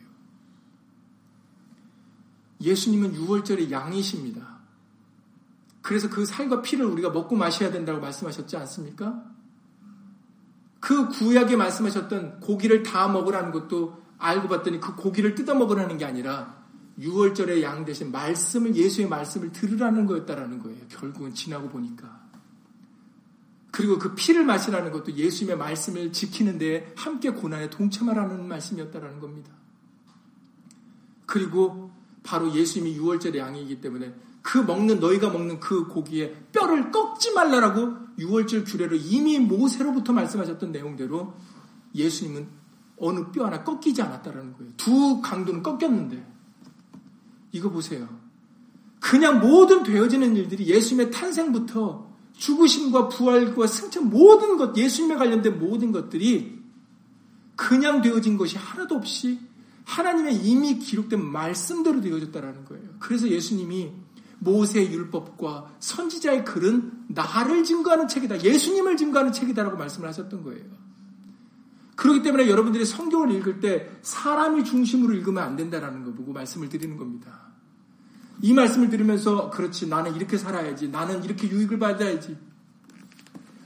[2.60, 4.54] 예수님은 6월절의 양이십니다.
[5.82, 9.22] 그래서 그 살과 피를 우리가 먹고 마셔야 된다고 말씀하셨지 않습니까?
[10.80, 16.63] 그 구약에 말씀하셨던 고기를 다 먹으라는 것도 알고 봤더니 그 고기를 뜯어 먹으라는 게 아니라
[16.98, 20.78] 6월절의 양 대신 말씀을 예수의 말씀을 들으라는 거였다라는 거예요.
[20.88, 22.24] 결국은 지나고 보니까.
[23.70, 29.50] 그리고 그 피를 마시라는 것도 예수님의 말씀을 지키는데 함께 고난에 동참하라는 말씀이었다라는 겁니다.
[31.26, 31.90] 그리고
[32.22, 38.64] 바로 예수님이 6월절의 양이기 때문에 그 먹는 너희가 먹는 그 고기에 뼈를 꺾지 말라라고 6월절
[38.66, 41.34] 규례로 이미 모세로부터 말씀하셨던 내용대로
[41.94, 42.46] 예수님은
[42.98, 44.72] 어느 뼈 하나 꺾이지 않았다라는 거예요.
[44.76, 46.33] 두 강도는 꺾였는데
[47.54, 48.08] 이거 보세요.
[49.00, 56.58] 그냥 모든 되어지는 일들이 예수님의 탄생부터 죽으심과 부활과 승천 모든 것, 예수님에 관련된 모든 것들이
[57.54, 59.38] 그냥 되어진 것이 하나도 없이
[59.84, 62.88] 하나님의 이미 기록된 말씀대로 되어졌다라는 거예요.
[62.98, 63.92] 그래서 예수님이
[64.40, 68.42] 모세의 율법과 선지자의 글은 나를 증거하는 책이다.
[68.42, 70.64] 예수님을 증거하는 책이다라고 말씀을 하셨던 거예요.
[71.94, 76.96] 그렇기 때문에 여러분들이 성경을 읽을 때 사람이 중심으로 읽으면 안 된다라는 거 보고 말씀을 드리는
[76.96, 77.43] 겁니다.
[78.44, 82.36] 이 말씀을 들으면서 그렇지 나는 이렇게 살아야지 나는 이렇게 유익을 받아야지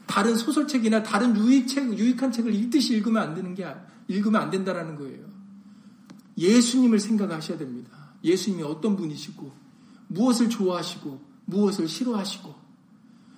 [0.07, 3.67] 다른 소설책이나 다른 유익책 유익한 책을 읽듯이 읽으면 안 되는 게
[4.07, 5.27] 읽으면 안 된다라는 거예요.
[6.39, 7.91] 예수님을 생각하셔야 됩니다.
[8.23, 9.51] 예수님이 어떤 분이시고
[10.07, 12.55] 무엇을 좋아하시고 무엇을 싫어하시고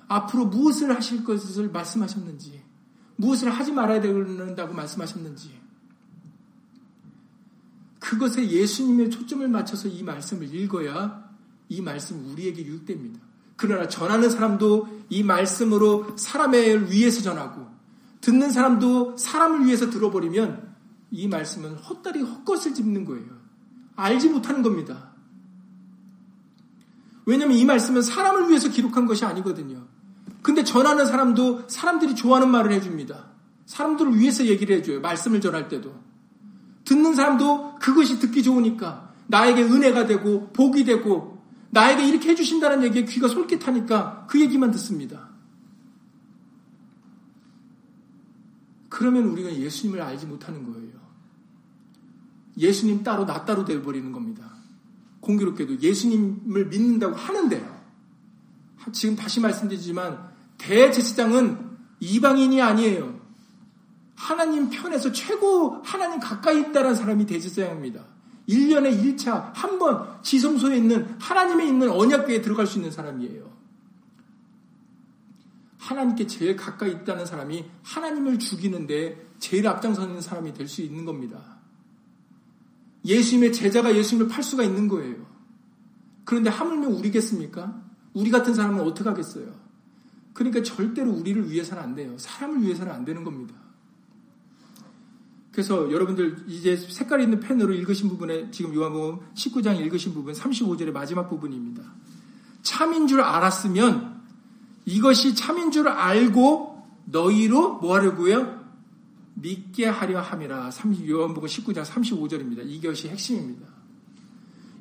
[0.08, 2.62] 앞으로 무엇을 하실 것을 말씀하셨는지
[3.16, 5.58] 무엇을 하지 말아야 된다고 말씀하셨는지
[7.98, 11.29] 그것에 예수님의 초점을 맞춰서 이 말씀을 읽어야
[11.70, 13.20] 이 말씀 우리에게 유익됩니다.
[13.56, 17.66] 그러나 전하는 사람도 이 말씀으로 사람을 위해서 전하고
[18.20, 20.74] 듣는 사람도 사람을 위해서 들어버리면
[21.12, 23.28] 이 말씀은 헛다리 헛것을 짚는 거예요.
[23.96, 25.12] 알지 못하는 겁니다.
[27.24, 29.86] 왜냐하면 이 말씀은 사람을 위해서 기록한 것이 아니거든요.
[30.42, 33.26] 근데 전하는 사람도 사람들이 좋아하는 말을 해줍니다.
[33.66, 35.00] 사람들을 위해서 얘기를 해줘요.
[35.00, 35.94] 말씀을 전할 때도.
[36.84, 41.29] 듣는 사람도 그것이 듣기 좋으니까 나에게 은혜가 되고 복이 되고
[41.70, 45.30] 나에게 이렇게 해주신다는 얘기에 귀가 솔깃하니까 그 얘기만 듣습니다.
[48.88, 51.00] 그러면 우리가 예수님을 알지 못하는 거예요.
[52.58, 54.50] 예수님 따로 나 따로 되어버리는 겁니다.
[55.20, 57.80] 공교롭게도 예수님을 믿는다고 하는데
[58.92, 63.20] 지금 다시 말씀드리지만 대제사장은 이방인이 아니에요.
[64.16, 68.04] 하나님 편에서 최고 하나님 가까이 있다는 사람이 대제사장입니다.
[68.50, 73.50] 1년에 1차 한 번 지성소에 있는 하나님의 있는 언약궤에 들어갈 수 있는 사람이에요.
[75.78, 81.38] 하나님께 제일 가까이 있다는 사람이 하나님을 죽이는데 제일 앞장서는 사람이 될 수 있는 겁니다.
[83.04, 85.26] 예수님의 제자가 예수님을 팔 수가 있는 거예요.
[86.24, 87.82] 그런데 하물며 우리겠습니까?
[88.12, 89.54] 우리 같은 사람은 어떻게 하겠어요?
[90.34, 92.16] 그러니까 절대로 우리를 위해서는 안 돼요.
[92.18, 93.54] 사람을 위해서는 안 되는 겁니다.
[95.52, 101.28] 그래서 여러분들 이제 색깔 있는 펜으로 읽으신 부분에 지금 요한복음 19장 읽으신 부분 35절의 마지막
[101.28, 101.82] 부분입니다.
[102.62, 104.20] 참인 줄 알았으면
[104.86, 108.60] 이것이 참인 줄 알고 너희로 뭐 하려고요?
[109.34, 110.70] 믿게 하려 함이라.
[111.08, 112.62] 요한복음 19장 35절입니다.
[112.64, 113.66] 이것이 핵심입니다.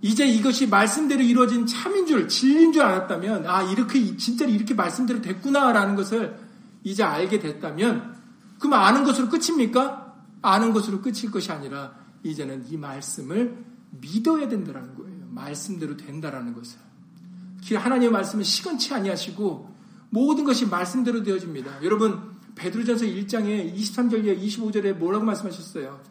[0.01, 5.95] 이제 이것이 말씀대로 이루어진 참인 줄, 진리인 줄 알았다면, 아, 이렇게, 진짜로 이렇게 말씀대로 됐구나라는
[5.95, 6.39] 것을
[6.83, 8.15] 이제 알게 됐다면,
[8.59, 10.08] 그럼 아는 것으로 끝입니까?
[10.41, 13.63] 아는 것으로 끝일 것이 아니라, 이제는 이 말씀을
[14.01, 15.27] 믿어야 된다는 거예요.
[15.29, 16.79] 말씀대로 된다라는 것을.
[17.75, 19.69] 하나님의 말씀은 시건치 아니하시고,
[20.09, 21.83] 모든 것이 말씀대로 되어집니다.
[21.83, 22.19] 여러분,
[22.55, 26.01] 베드로전서 1장에 23절에 25절에 뭐라고 말씀하셨어요?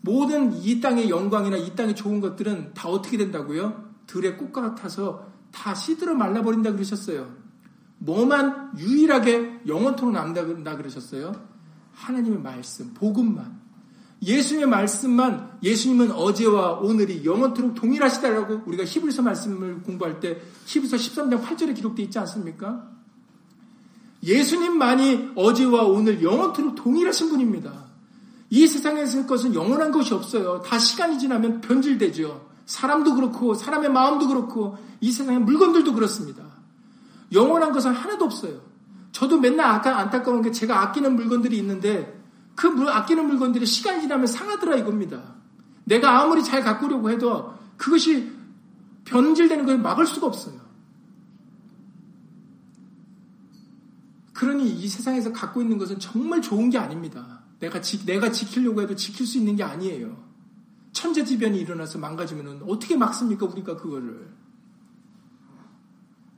[0.00, 3.94] 모든 이 땅의 영광이나 이 땅의 좋은 것들은 다 어떻게 된다고요?
[4.06, 7.32] 들의 꽃과 같아서 다 시들어 말라버린다 그러셨어요.
[7.98, 11.32] 뭐만 유일하게 영원토록 남다 그러셨어요?
[11.92, 13.63] 하나님의 말씀, 복음만.
[14.24, 21.74] 예수님의 말씀만 예수님은 어제와 오늘이 영원토록 동일하시다라고 우리가 히브리서 말씀을 공부할 때 히브리서 13장 8절에
[21.76, 22.88] 기록되어 있지 않습니까?
[24.22, 27.84] 예수님만이 어제와 오늘 영원토록 동일하신 분입니다.
[28.48, 30.62] 이 세상에서 것은 영원한 것이 없어요.
[30.62, 32.48] 다 시간이 지나면 변질되죠.
[32.64, 36.42] 사람도 그렇고 사람의 마음도 그렇고 이 세상의 물건들도 그렇습니다.
[37.32, 38.60] 영원한 것은 하나도 없어요.
[39.12, 42.13] 저도 맨날 아까 안타까운 게 제가 아끼는 물건들이 있는데
[42.54, 45.34] 그 아끼는 물건들이 시간이 지나면 상하더라 이겁니다.
[45.84, 48.32] 내가 아무리 잘 가꾸려고 해도 그것이
[49.04, 50.64] 변질되는 걸 막을 수가 없어요.
[54.32, 57.44] 그러니 이 세상에서 갖고 있는 것은 정말 좋은 게 아닙니다.
[57.60, 60.22] 내가, 지, 내가 지키려고 해도 지킬 수 있는 게 아니에요.
[60.92, 64.28] 천재지변이 일어나서 망가지면 어떻게 막습니까, 우리가 그거를.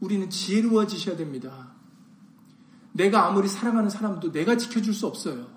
[0.00, 1.72] 우리는 지혜로워지셔야 됩니다.
[2.92, 5.55] 내가 아무리 사랑하는 사람도 내가 지켜줄 수 없어요.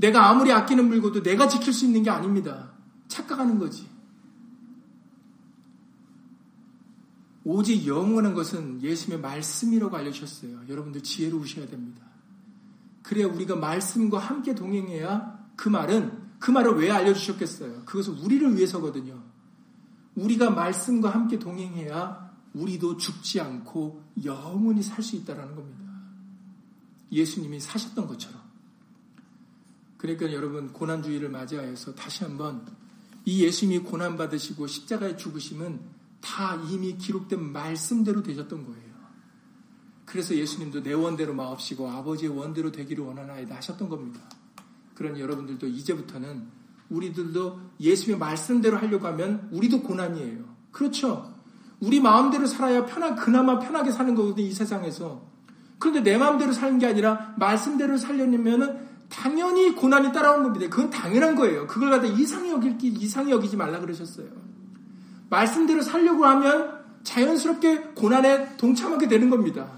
[0.00, 2.72] 내가 아무리 아끼는 물건도 내가 지킬 수 있는 게 아닙니다.
[3.08, 3.86] 착각하는 거지.
[7.44, 10.62] 오직 영원한 것은 예수님의 말씀이라고 알려주셨어요.
[10.68, 12.02] 여러분들 지혜로우셔야 됩니다.
[13.02, 17.84] 그래야 우리가 말씀과 함께 동행해야 그 말은 그 말을 왜 알려주셨겠어요?
[17.84, 19.22] 그것은 우리를 위해서거든요.
[20.14, 25.84] 우리가 말씀과 함께 동행해야 우리도 죽지 않고 영원히 살 수 있다는 겁니다.
[27.12, 28.39] 예수님이 사셨던 것처럼.
[30.00, 32.66] 그러니까 여러분 고난주의를 맞이하여서 다시 한번
[33.26, 35.78] 이 예수님이 고난 받으시고 십자가에 죽으심은
[36.22, 38.90] 다 이미 기록된 말씀대로 되셨던 거예요.
[40.06, 44.20] 그래서 예수님도 내 원대로 마옵시고 아버지의 원대로 되기를 원하나이다 하셨던 겁니다.
[44.94, 46.46] 그러니 여러분들도 이제부터는
[46.88, 50.44] 우리들도 예수님의 말씀대로 하려고 하면 우리도 고난이에요.
[50.72, 51.34] 그렇죠.
[51.78, 55.28] 우리 마음대로 살아야 편하, 그나마 편하게 사는 거거든요, 이 세상에서.
[55.78, 60.68] 그런데 내 마음대로 사는 게 아니라 말씀대로 살려면 당연히 고난이 따라오는 겁니다.
[60.70, 61.66] 그건 당연한 거예요.
[61.66, 64.28] 그걸 갖다 이상히 여기, 이상히 여기지 말라 그러셨어요.
[65.28, 69.70] 말씀대로 살려고 하면 자연스럽게 고난에 동참하게 되는 겁니다.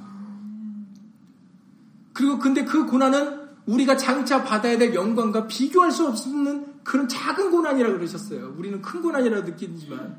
[2.13, 7.97] 그리고 근데 그 고난은 우리가 장차 받아야 될 영광과 비교할 수 없는 그런 작은 고난이라고
[7.97, 8.55] 그러셨어요.
[8.59, 10.19] 우리는 큰 고난이라고 느끼지만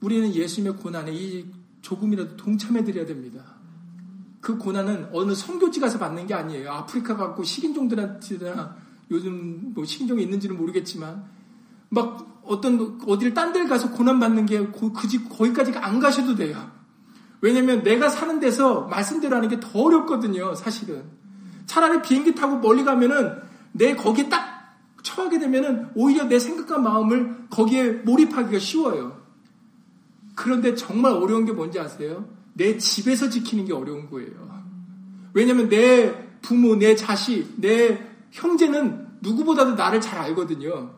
[0.00, 1.46] 우리는 예수님의 고난에 이
[1.80, 3.53] 조금이라도 동참해 드려야 됩니다.
[4.44, 6.70] 그 고난은 어느 성교지 가서 받는 게 아니에요.
[6.70, 8.76] 아프리카 갖고 식인종들한테나
[9.10, 11.24] 요즘 뭐 식인종이 있는지는 모르겠지만
[11.88, 16.70] 막 어떤 어디를 딴 데를 가서 고난 받는 게 그집 거기까지 안 가셔도 돼요.
[17.40, 21.04] 왜냐면 내가 사는 데서 말씀대로 하는 게 더 어렵거든요, 사실은.
[21.64, 23.38] 차라리 비행기 타고 멀리 가면은
[23.72, 29.22] 내 거기에 딱 처하게 되면은 오히려 내 생각과 마음을 거기에 몰입하기가 쉬워요.
[30.34, 32.26] 그런데 정말 어려운 게 뭔지 아세요?
[32.54, 34.64] 내 집에서 지키는 게 어려운 거예요.
[35.34, 38.00] 왜냐면 내 부모, 내 자식, 내
[38.30, 40.94] 형제는 누구보다도 나를 잘 알거든요.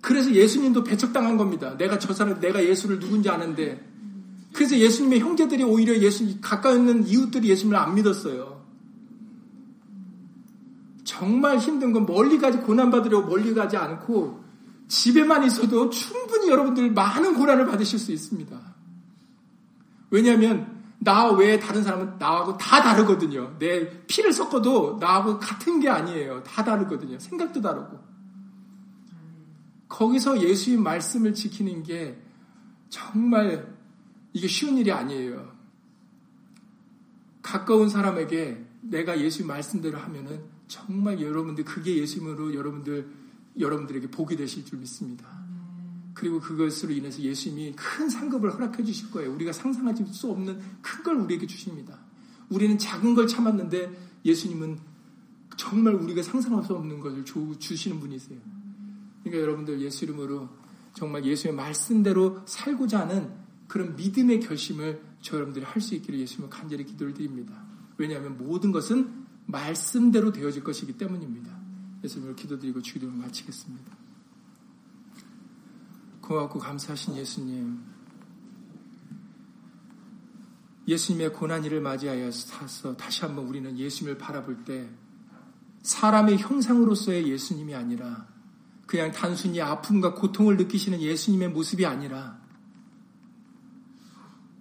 [0.00, 1.76] 그래서 예수님도 배척당한 겁니다.
[1.76, 3.84] 내가 저 사람, 내가 예수를 누군지 아는데.
[4.52, 8.64] 그래서 예수님의 형제들이 오히려 예수, 가까이 있는 이웃들이 예수님을 안 믿었어요.
[11.04, 14.42] 정말 힘든 건 멀리 가지, 고난받으려고 멀리 가지 않고
[14.88, 18.77] 집에만 있어도 충분히 여러분들 많은 고난을 받으실 수 있습니다.
[20.10, 23.56] 왜냐하면 나 외에 다른 사람은 나하고 다 다르거든요.
[23.58, 26.42] 내 피를 섞어도 나하고 같은 게 아니에요.
[26.42, 27.18] 다 다르거든요.
[27.18, 27.98] 생각도 다르고.
[29.88, 32.20] 거기서 예수의 말씀을 지키는 게
[32.88, 33.74] 정말
[34.32, 35.56] 이게 쉬운 일이 아니에요.
[37.42, 43.08] 가까운 사람에게 내가 예수 말씀대로 하면은 정말 여러분들 그게 예수님으로 여러분들
[43.58, 45.37] 여러분들에게 복이 되실 줄 믿습니다.
[46.18, 49.32] 그리고 그것으로 인해서 예수님이 큰 상급을 허락해 주실 거예요.
[49.32, 51.96] 우리가 상상하지 수 없는 큰 걸 우리에게 주십니다.
[52.48, 54.78] 우리는 작은 걸 참았는데 예수님은
[55.56, 58.40] 정말 우리가 상상할 수 없는 것을 주시는 분이세요.
[59.22, 60.48] 그러니까 여러분들 예수 이름으로
[60.94, 63.30] 정말 예수의 말씀대로 살고자 하는
[63.68, 67.64] 그런 믿음의 결심을 저 여러분들이 할 수 있기를 예수님을 간절히 기도를 드립니다.
[67.96, 71.56] 왜냐하면 모든 것은 말씀대로 되어질 것이기 때문입니다.
[72.02, 74.07] 예수님을 기도드리고 주기도를 마치겠습니다.
[76.28, 77.78] 고맙고 감사하신 예수님.
[80.86, 84.88] 예수님의 고난이를 맞이하여 사서 다시 한번 우리는 예수님을 바라볼 때
[85.82, 88.26] 사람의 형상으로서의 예수님이 아니라
[88.86, 92.38] 그냥 단순히 아픔과 고통을 느끼시는 예수님의 모습이 아니라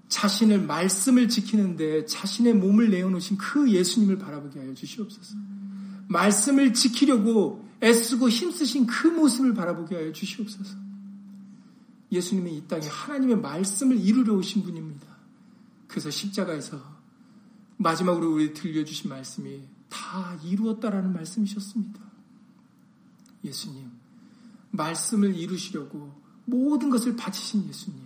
[0.08, 5.36] 자신을 말씀을 지키는데 자신의 몸을 내어놓으신 그 예수님을 바라보게 하여 주시옵소서.
[6.08, 10.87] 말씀을 지키려고 애쓰고 힘쓰신 그 모습을 바라보게 하여 주시옵소서.
[12.12, 15.08] 예수님은 이 땅에 하나님의 말씀을 이루려 오신 분입니다.
[15.88, 16.82] 그래서 십자가에서
[17.78, 22.00] 마지막으로 우리 들려주신 말씀이 다 이루었다라는 말씀이셨습니다.
[23.44, 23.90] 예수님,
[24.72, 28.00] 말씀을 이루시려고 모든 것을 바치신 예수님.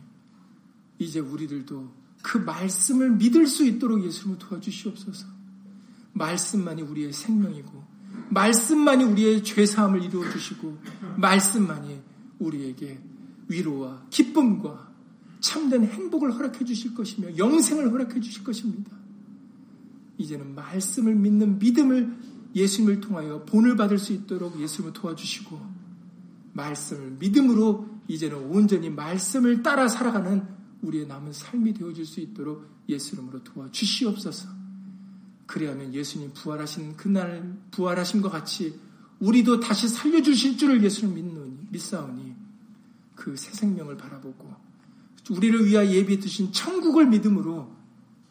[0.99, 1.91] 이제 우리들도
[2.22, 5.26] 그 말씀을 믿을 수 있도록 예수님을 도와주시옵소서.
[6.14, 7.84] 말씀만이 우리의 생명이고,
[8.30, 10.78] 말씀만이 우리의 죄사함을 이루어 주시고,
[11.18, 12.02] 말씀만이
[12.39, 13.02] 우리에게
[13.48, 14.92] 위로와 기쁨과
[15.39, 18.92] 참된 행복을 허락해 주실 것이며, 영생을 허락해 주실 것입니다.
[20.18, 22.16] 이제는 말씀을 믿는 믿음을
[22.56, 25.60] 예수님을 통하여 본을 받을 수 있도록 예수님을 도와주시고,
[26.54, 30.46] 말씀을 믿음으로 이제는 온전히 말씀을 따라 살아가는
[30.82, 34.50] 우리의 남은 삶이 되어질 수 있도록 예수 이름으로 도와주시옵소서.
[35.46, 38.80] 그리하면 예수님 부활하신 그날 부활하신 것 같이
[39.20, 42.30] 우리도 다시 살려주실 줄을 예수를 믿노니 믿사오니
[43.16, 44.53] 그 새 생명을 바라보고
[45.30, 47.76] 우리를 위하여 예비해 두신 천국을 믿음으로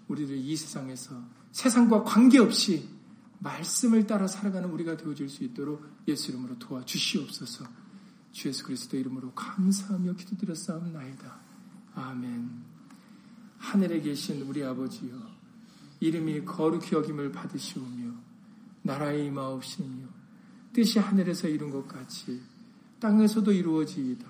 [0.09, 1.22] 우리를 이 세상에서
[1.53, 2.89] 세상과 관계없이
[3.39, 7.64] 말씀을 따라 살아가는 우리가 되어질 수 있도록 예수 이름으로 도와주시옵소서.
[8.33, 11.41] 주 예수 그리스도 이름으로 감사하며 기도드렸사옵나이다.
[11.95, 12.51] 아멘.
[13.59, 15.14] 하늘에 계신 우리 아버지여,
[16.01, 18.12] 이름이 거룩히 여김을 받으시오며,
[18.83, 20.09] 나라의 임하옵시니요.
[20.72, 22.41] 뜻이 하늘에서 이룬 것 같이
[23.01, 24.30] 땅에서도 이루어지이다.